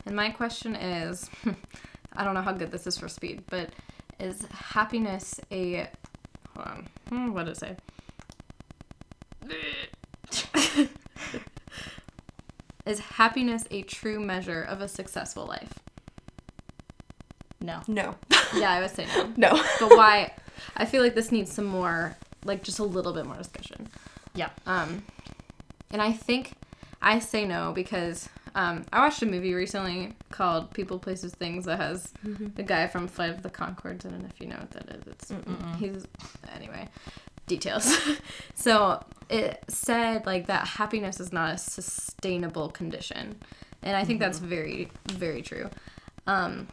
[0.05, 1.27] And my question is,
[2.15, 3.69] I don't know how good this is for speed, but
[4.19, 5.87] is happiness a
[6.55, 7.75] hold on, hmm, what did it say?
[12.85, 15.73] is happiness a true measure of a successful life?
[17.63, 17.81] No.
[17.87, 18.15] No.
[18.55, 19.33] Yeah, I would say no.
[19.35, 19.63] No.
[19.79, 20.31] But why?
[20.77, 23.89] I feel like this needs some more, like just a little bit more discussion.
[24.35, 24.49] Yeah.
[24.67, 25.03] Um,
[25.89, 26.53] and I think
[27.01, 31.79] I say no because um, I watched a movie recently called People, Places, Things that
[31.79, 34.05] has the guy from Flight of the Conchords.
[34.05, 35.07] I don't know if you know what that is.
[35.07, 35.75] It's Mm-mm.
[35.77, 36.05] he's
[36.55, 36.87] anyway
[37.47, 37.97] details.
[38.55, 43.35] so it said like that happiness is not a sustainable condition,
[43.81, 45.69] and I think that's very very true.
[46.27, 46.67] Um,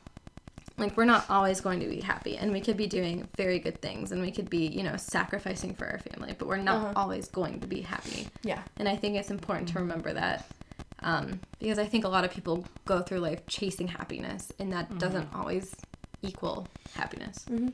[0.81, 3.81] like we're not always going to be happy and we could be doing very good
[3.81, 6.93] things and we could be you know sacrificing for our family but we're not Uh-huh.
[6.97, 8.63] always going to be happy Yeah.
[8.79, 10.47] and i think it's important to remember that
[11.03, 14.99] um, because i think a lot of people go through life chasing happiness and that
[14.99, 15.75] doesn't always
[16.23, 17.69] equal happiness Mm-hmm.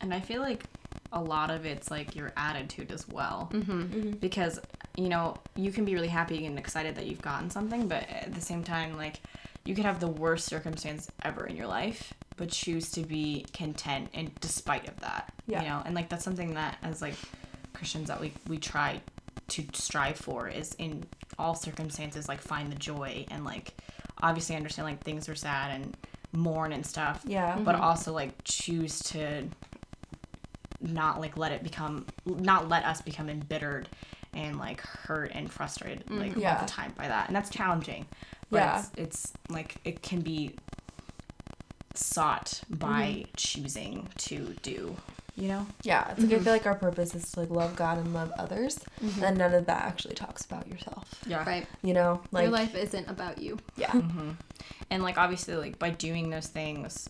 [0.00, 0.64] And I feel like
[1.12, 3.48] a lot of it's like your attitude as well.
[3.54, 4.10] mm-hmm.
[4.26, 4.60] Because,
[4.96, 8.34] you know, you can be really happy and excited that you've gotten something, but at
[8.34, 9.20] the same time, like,
[9.64, 14.08] you could have the worst circumstance ever in your life, but choose to be content
[14.12, 15.32] in despite of that.
[15.46, 15.62] Yeah.
[15.62, 17.14] You know, and like that's something that as like
[17.72, 19.00] Christians that we, we try
[19.48, 21.04] to strive for is in
[21.38, 23.74] all circumstances like find the joy and like
[24.22, 25.96] obviously understand like things are sad and
[26.32, 27.52] mourn and stuff Yeah.
[27.54, 27.64] Mm-hmm.
[27.64, 29.44] but also like choose to
[30.80, 33.88] not like let it become not let us become embittered
[34.32, 36.46] and like hurt and frustrated like mm-hmm.
[36.46, 38.06] all the time by that and that's challenging
[38.50, 38.78] but Yeah.
[38.78, 40.54] it's, it's like it can be
[41.94, 43.30] sought by mm-hmm.
[43.36, 44.96] choosing to do
[45.36, 45.66] you know?
[45.82, 46.12] Yeah.
[46.12, 46.44] It's like I mm-hmm.
[46.44, 49.24] feel like our purpose is to like love God and love others, mm-hmm.
[49.24, 51.12] and none of that actually talks about yourself.
[51.26, 51.44] yeah.
[51.44, 51.66] Right.
[51.82, 53.58] You know, like your life isn't about you.
[53.76, 53.90] Yeah.
[53.90, 54.30] hmm
[54.90, 57.08] and like obviously like by doing those things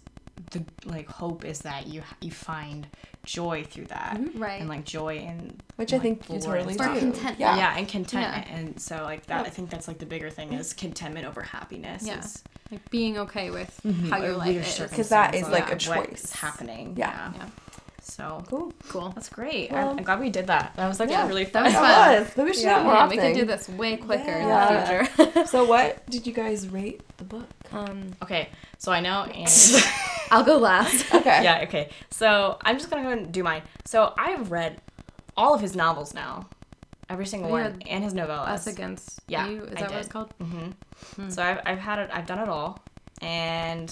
[0.54, 2.86] the like hope is that you you find
[3.24, 4.60] joy through that, Right.
[4.60, 7.00] And like joy in Which I think you the Lord and totally do.
[7.00, 7.38] contentment.
[7.40, 7.56] Yeah.
[7.56, 8.56] Yeah, and contentment, Yeah.
[8.56, 9.38] and so like that.
[9.38, 9.46] Yep.
[9.46, 12.06] I think that's like the bigger thing is contentment over happiness.
[12.06, 12.18] Yeah.
[12.20, 14.08] is- Like being okay with Mm-hmm.
[14.10, 14.90] how your or life is.
[14.90, 16.32] Because that is like yeah, a what's choice.
[16.32, 16.94] happening.
[16.96, 17.32] Yeah.
[17.36, 17.46] Yeah.
[18.04, 18.72] So Cool.
[18.88, 19.10] Cool.
[19.10, 19.72] that's great.
[19.72, 20.72] Well- I'm, I'm glad we did that.
[20.76, 21.80] That was like Yeah, really that was That
[22.14, 22.22] fun.
[22.24, 22.32] was.
[22.36, 22.74] But we should Yeah.
[22.74, 23.32] have more Yeah, we often.
[23.32, 24.68] could do this way quicker Yeah.
[24.68, 25.44] in the future.
[25.54, 27.46] So what did you guys rate the book?
[27.72, 28.48] um, Okay,
[28.78, 29.50] so I know, and
[30.30, 31.12] I'll go last.
[31.14, 31.42] Okay.
[31.42, 31.88] yeah, okay.
[32.10, 33.62] So I'm just gonna go and do mine.
[33.84, 34.80] So I've read
[35.36, 36.46] all of his novels now,
[37.08, 37.70] every single Oh, yeah.
[37.70, 38.48] one, and his novellas.
[38.48, 39.62] Us against Yeah, you.
[39.64, 40.12] Is I that what it's did.
[40.12, 40.34] called?
[40.40, 42.10] hmm So I've, I've had it.
[42.12, 42.78] I've done it all,
[43.22, 43.90] and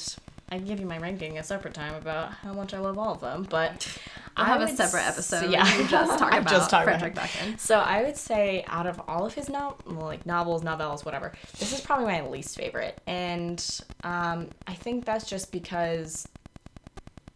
[0.53, 3.14] I can give you my ranking a separate time about how much I love all
[3.14, 3.46] of them.
[3.48, 3.88] But
[4.36, 5.50] I'll I have a separate episode.
[5.50, 7.24] Yeah, just talk about just about Fredrik him.
[7.24, 7.59] Backman.
[7.59, 11.72] So I would say out of all of his no- like novels, novellas, whatever, this
[11.72, 13.64] is probably my least favorite, and
[14.05, 16.28] um, I think that's just because,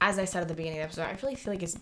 [0.02, 1.78] as I said at the beginning of the episode, I really feel like he's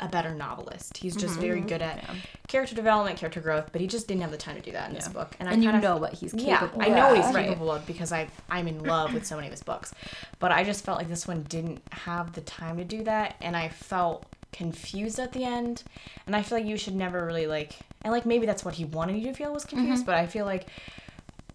[0.00, 0.96] a better novelist.
[0.96, 1.42] He's just mm-hmm.
[1.42, 1.68] very mm-hmm.
[1.68, 2.14] good at Yeah.
[2.46, 4.94] character development, character growth, but he just didn't have the time to do that in
[4.94, 5.36] this book.
[5.40, 6.48] I And you kind of- know what he's capable.
[6.48, 7.48] yeah, capable I know what he's Right.
[7.48, 9.94] capable of because I I'm in love with so many of his books.
[10.38, 13.56] But I just felt like this one didn't have the time to do that and
[13.56, 15.82] I felt confused at the end.
[16.26, 18.84] And I feel like you should never really like and like maybe that's what he
[18.84, 20.06] wanted you to feel was confused, mm-hmm.
[20.06, 20.68] but I feel like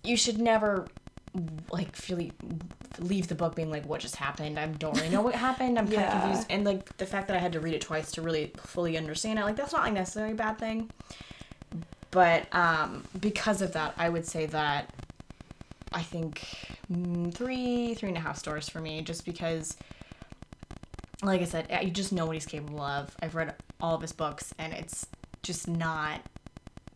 [0.03, 0.87] you should never
[1.71, 2.19] like feel
[2.99, 4.59] leave the book being like what just happened?
[4.59, 5.79] I don't really know what happened.
[5.79, 6.47] I'm kind of confused.
[6.49, 9.39] And like the fact that i had to read it twice to really fully understand
[9.39, 10.89] it like that's not like necessarily a bad thing.
[12.11, 14.93] But um because of that i would say that
[15.91, 16.45] i think
[16.91, 19.75] mm, three three and a half stars for me just because
[21.23, 23.15] like i said you just know what he's capable of.
[23.21, 25.07] I've read all of his books and it's
[25.41, 26.21] just not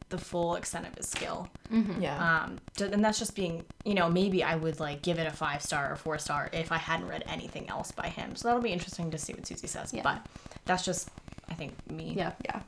[0.09, 1.49] the full extent of his skill
[1.99, 2.41] Yeah.
[2.43, 5.31] um ju- and that's just being you know maybe i would like give it a
[5.31, 8.61] five star or four star if i hadn't read anything else by him so that'll
[8.63, 10.03] be interesting to see what Suzie says Yeah.
[10.03, 10.25] but
[10.65, 11.09] that's just
[11.49, 12.31] i think me Yeah.
[12.45, 12.61] yeah.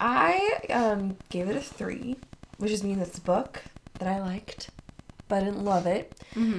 [0.00, 2.16] I um gave it a three,
[2.58, 3.62] which just means it's a book
[3.98, 4.70] that I liked,
[5.28, 6.12] but I didn't love it.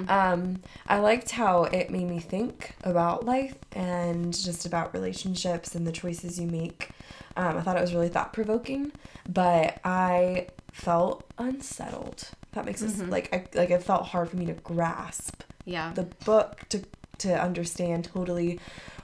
[0.07, 5.85] Um, I liked how it made me think about life and just about relationships and
[5.85, 6.89] the choices you make.
[7.35, 8.91] Um, I thought it was really thought provoking,
[9.27, 12.29] but I felt unsettled.
[12.53, 15.91] That makes it like I like it felt hard for me to grasp Yeah.
[15.93, 16.83] the book to
[17.19, 18.59] to understand totally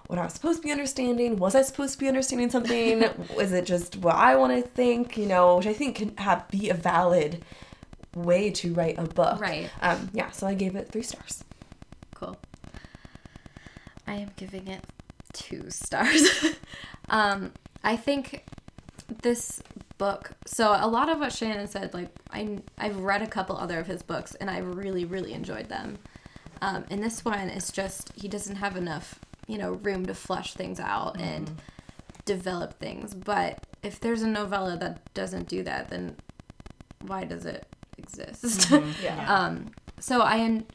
[0.07, 1.37] what I was supposed to be understanding.
[1.37, 3.03] Was I supposed to be understanding something?
[3.35, 5.17] Was it just what I want to think?
[5.17, 7.43] You know, which I think can have be a valid
[8.15, 9.39] way to write a book.
[9.39, 9.69] Right.
[9.81, 10.09] Um.
[10.13, 10.29] Yeah.
[10.31, 11.43] So I gave it three stars.
[12.13, 12.37] Cool.
[14.07, 14.83] I am giving it
[15.33, 16.45] two stars.
[17.09, 17.51] um,
[17.83, 18.43] I think
[19.21, 19.61] this
[19.97, 20.31] book.
[20.45, 23.87] So a lot of what Shannon said, like I I've read a couple other of
[23.87, 25.97] his books and I really really enjoyed them.
[26.61, 30.53] Um, and this one is just he doesn't have enough you know room to flesh
[30.53, 31.49] things out and
[32.25, 33.13] develop things.
[33.13, 36.15] But if there's a novella that doesn't do that, then
[37.01, 37.65] why does it
[37.97, 38.71] exist?
[39.01, 39.33] Yeah.
[39.33, 40.65] Um, so I, en-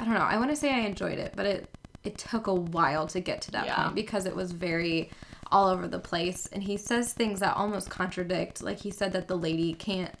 [0.00, 0.20] I don't know.
[0.20, 1.68] I want to say I enjoyed it, but it
[2.04, 3.82] it took a while to get to that Yeah.
[3.82, 5.10] point because it was very
[5.50, 8.62] all over the place, and he says things that almost contradict.
[8.62, 10.14] Like he said that the lady can't.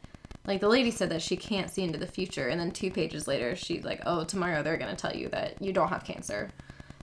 [0.46, 3.28] Like the lady said that she can't see into the future, and then two pages
[3.28, 6.50] later, she's like, "Oh, tomorrow they're gonna tell you that you don't have cancer."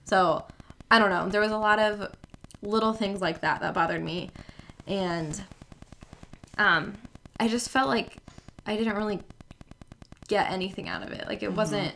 [0.04, 0.44] So
[0.90, 1.28] I don't know.
[1.28, 2.12] There was a lot of
[2.62, 4.30] little things like that that bothered me,
[4.86, 5.40] and
[6.58, 6.94] um,
[7.38, 8.16] I just felt like
[8.66, 9.20] I didn't really
[10.28, 11.26] get anything out of it.
[11.28, 11.94] Like it wasn't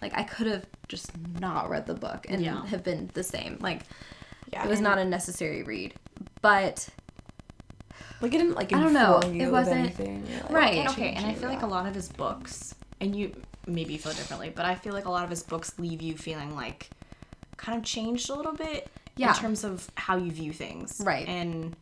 [0.00, 2.64] like I could have just not read the book and Yeah.
[2.66, 3.58] have been the same.
[3.60, 3.82] Like
[4.52, 4.64] Yeah.
[4.64, 5.94] it was not a necessary read.
[6.42, 6.88] But
[8.20, 10.24] Like it didn't like I don't know, inform you it of wasn't- anything.
[10.44, 10.74] Like, right.
[10.78, 13.32] And okay, and I feel it, like a lot of his books, and you
[13.66, 16.54] maybe feel differently, but I feel like a lot of his books leave you feeling
[16.54, 16.88] like
[17.56, 19.28] kind of changed a little bit Yeah.
[19.28, 21.28] in terms of how you view things, Right.
[21.28, 21.76] And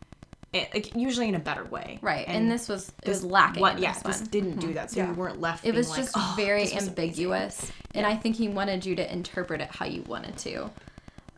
[0.51, 2.27] it, like usually in a better way, right.
[2.27, 3.75] And, this was it was lacking What?
[3.77, 4.75] in Yeah, this this didn't do mm-hmm.
[4.75, 5.07] that, so Yeah.
[5.09, 5.63] you weren't left.
[5.63, 7.71] It being was like, just "Oh, very this amazing." ambiguous.
[7.93, 10.69] And I think he wanted you to interpret it how you wanted to.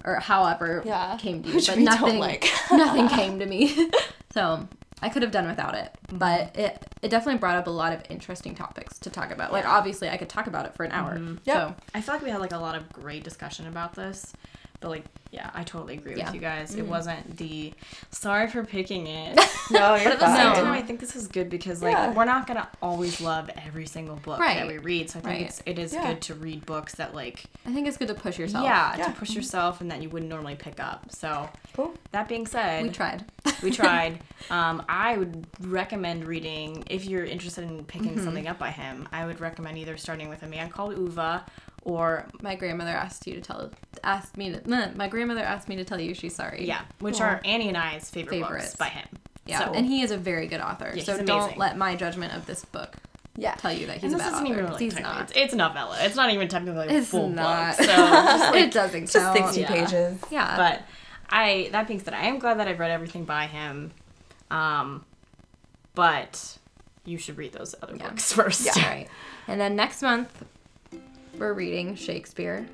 [0.03, 1.17] Or however Yeah.
[1.17, 1.55] came to you.
[1.55, 2.49] Which but we don't nothing like.
[2.71, 3.89] nothing came to me.
[4.33, 4.67] so
[5.01, 5.91] I could have done without it.
[6.07, 6.17] Mm-hmm.
[6.17, 9.51] But it it definitely brought up a lot of interesting topics to talk about.
[9.51, 11.15] Like obviously I could talk about it for an hour.
[11.15, 11.35] Mm-hmm.
[11.45, 11.55] Yep.
[11.55, 14.33] So I feel like we had like a lot of great discussion about this,
[14.81, 16.25] but like, yeah, I totally agree Yeah.
[16.25, 16.75] with you guys.
[16.75, 17.73] It wasn't the
[18.09, 19.39] sorry for picking it.
[19.71, 20.63] No, you're But at the same fine.
[20.65, 22.11] time, I think this is good because like Yeah.
[22.13, 25.09] we're not gonna always love every single book that we read.
[25.09, 25.45] So I think Right.
[25.45, 26.07] it's it is Yeah.
[26.07, 28.65] good to read books that like I think it's good to push yourself.
[28.65, 29.05] yeah, Yeah.
[29.05, 31.05] to push yourself and that you wouldn't normally pick up.
[31.13, 31.93] So Cool.
[32.11, 33.23] that being said, We tried.
[33.63, 34.19] we tried.
[34.49, 38.25] Um, I would recommend reading if you're interested in picking Mm-hmm.
[38.25, 39.07] something up by him.
[39.13, 41.41] I would recommend either starting with a man called Ove
[41.83, 43.71] or My grandmother asked you to tell
[44.03, 44.91] asked me to.
[44.95, 46.65] My grandmother asked me to tell you she's sorry.
[46.67, 48.65] Yeah, which are Annie and I's favorite Favorites.
[48.67, 49.07] books by him.
[49.45, 50.93] Yeah, So- and he is a very good author.
[50.95, 51.57] Yeah, so don't amazing.
[51.59, 52.95] let my judgment of this book
[53.35, 53.55] Yeah.
[53.55, 54.53] tell you that he's and a bad isn't author.
[54.53, 55.21] even really he's not.
[55.21, 55.97] It's, it's a novella.
[56.01, 57.77] It's not even technically a It's full not.
[57.77, 57.85] book.
[57.87, 59.67] So just like, it doesn't Just 60 Yeah.
[59.67, 60.19] pages.
[60.29, 60.83] Yeah, but
[61.29, 63.91] I that being said, I am glad that I've read everything by him.
[64.51, 65.03] Um,
[65.95, 66.57] but
[67.05, 68.09] you should read those other Yeah.
[68.09, 68.67] books first.
[68.77, 69.07] All right.
[69.47, 70.43] And then next month,
[71.37, 72.67] we're reading Shakespeare,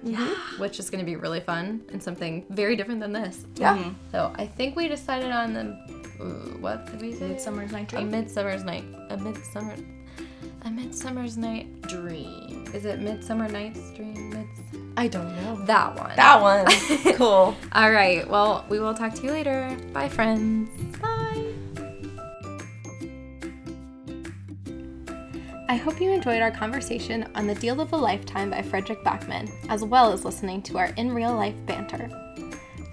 [0.57, 3.45] which is going to be really fun and something very different than this.
[3.55, 3.91] Yeah.
[4.11, 5.61] So I think we decided on the
[6.19, 6.23] uh,
[6.59, 7.27] what did we say?
[7.29, 8.83] Midsummer's Night A midsummer's night.
[9.09, 9.75] A midsummer.
[10.63, 11.81] A midsummer's night.
[11.83, 12.65] Dream.
[12.73, 14.31] Is it Midsummer Night's Dream?
[14.31, 14.59] Mids-
[14.97, 15.55] I don't know.
[15.65, 16.15] that one.
[16.15, 16.65] That one.
[17.15, 17.55] cool.
[17.73, 18.27] All right.
[18.27, 19.77] Well, we will talk to you later.
[19.93, 20.69] Bye, friends.
[20.97, 21.06] Bye.
[25.69, 29.51] I hope you enjoyed our conversation on The Deal of a Lifetime by Fredrik Backman,
[29.67, 32.09] as well as listening to our in real life banter.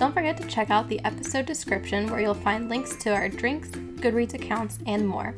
[0.01, 3.69] Don't forget to check out the episode description where you'll find links to our drinks,
[3.69, 5.37] Goodreads accounts, and more.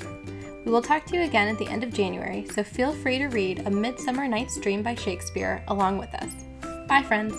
[0.65, 3.27] We will talk to you again at the end of January, so feel free to
[3.27, 6.31] read A Midsummer Night's Dream by Shakespeare along with us.
[6.89, 7.37] Bye, friends.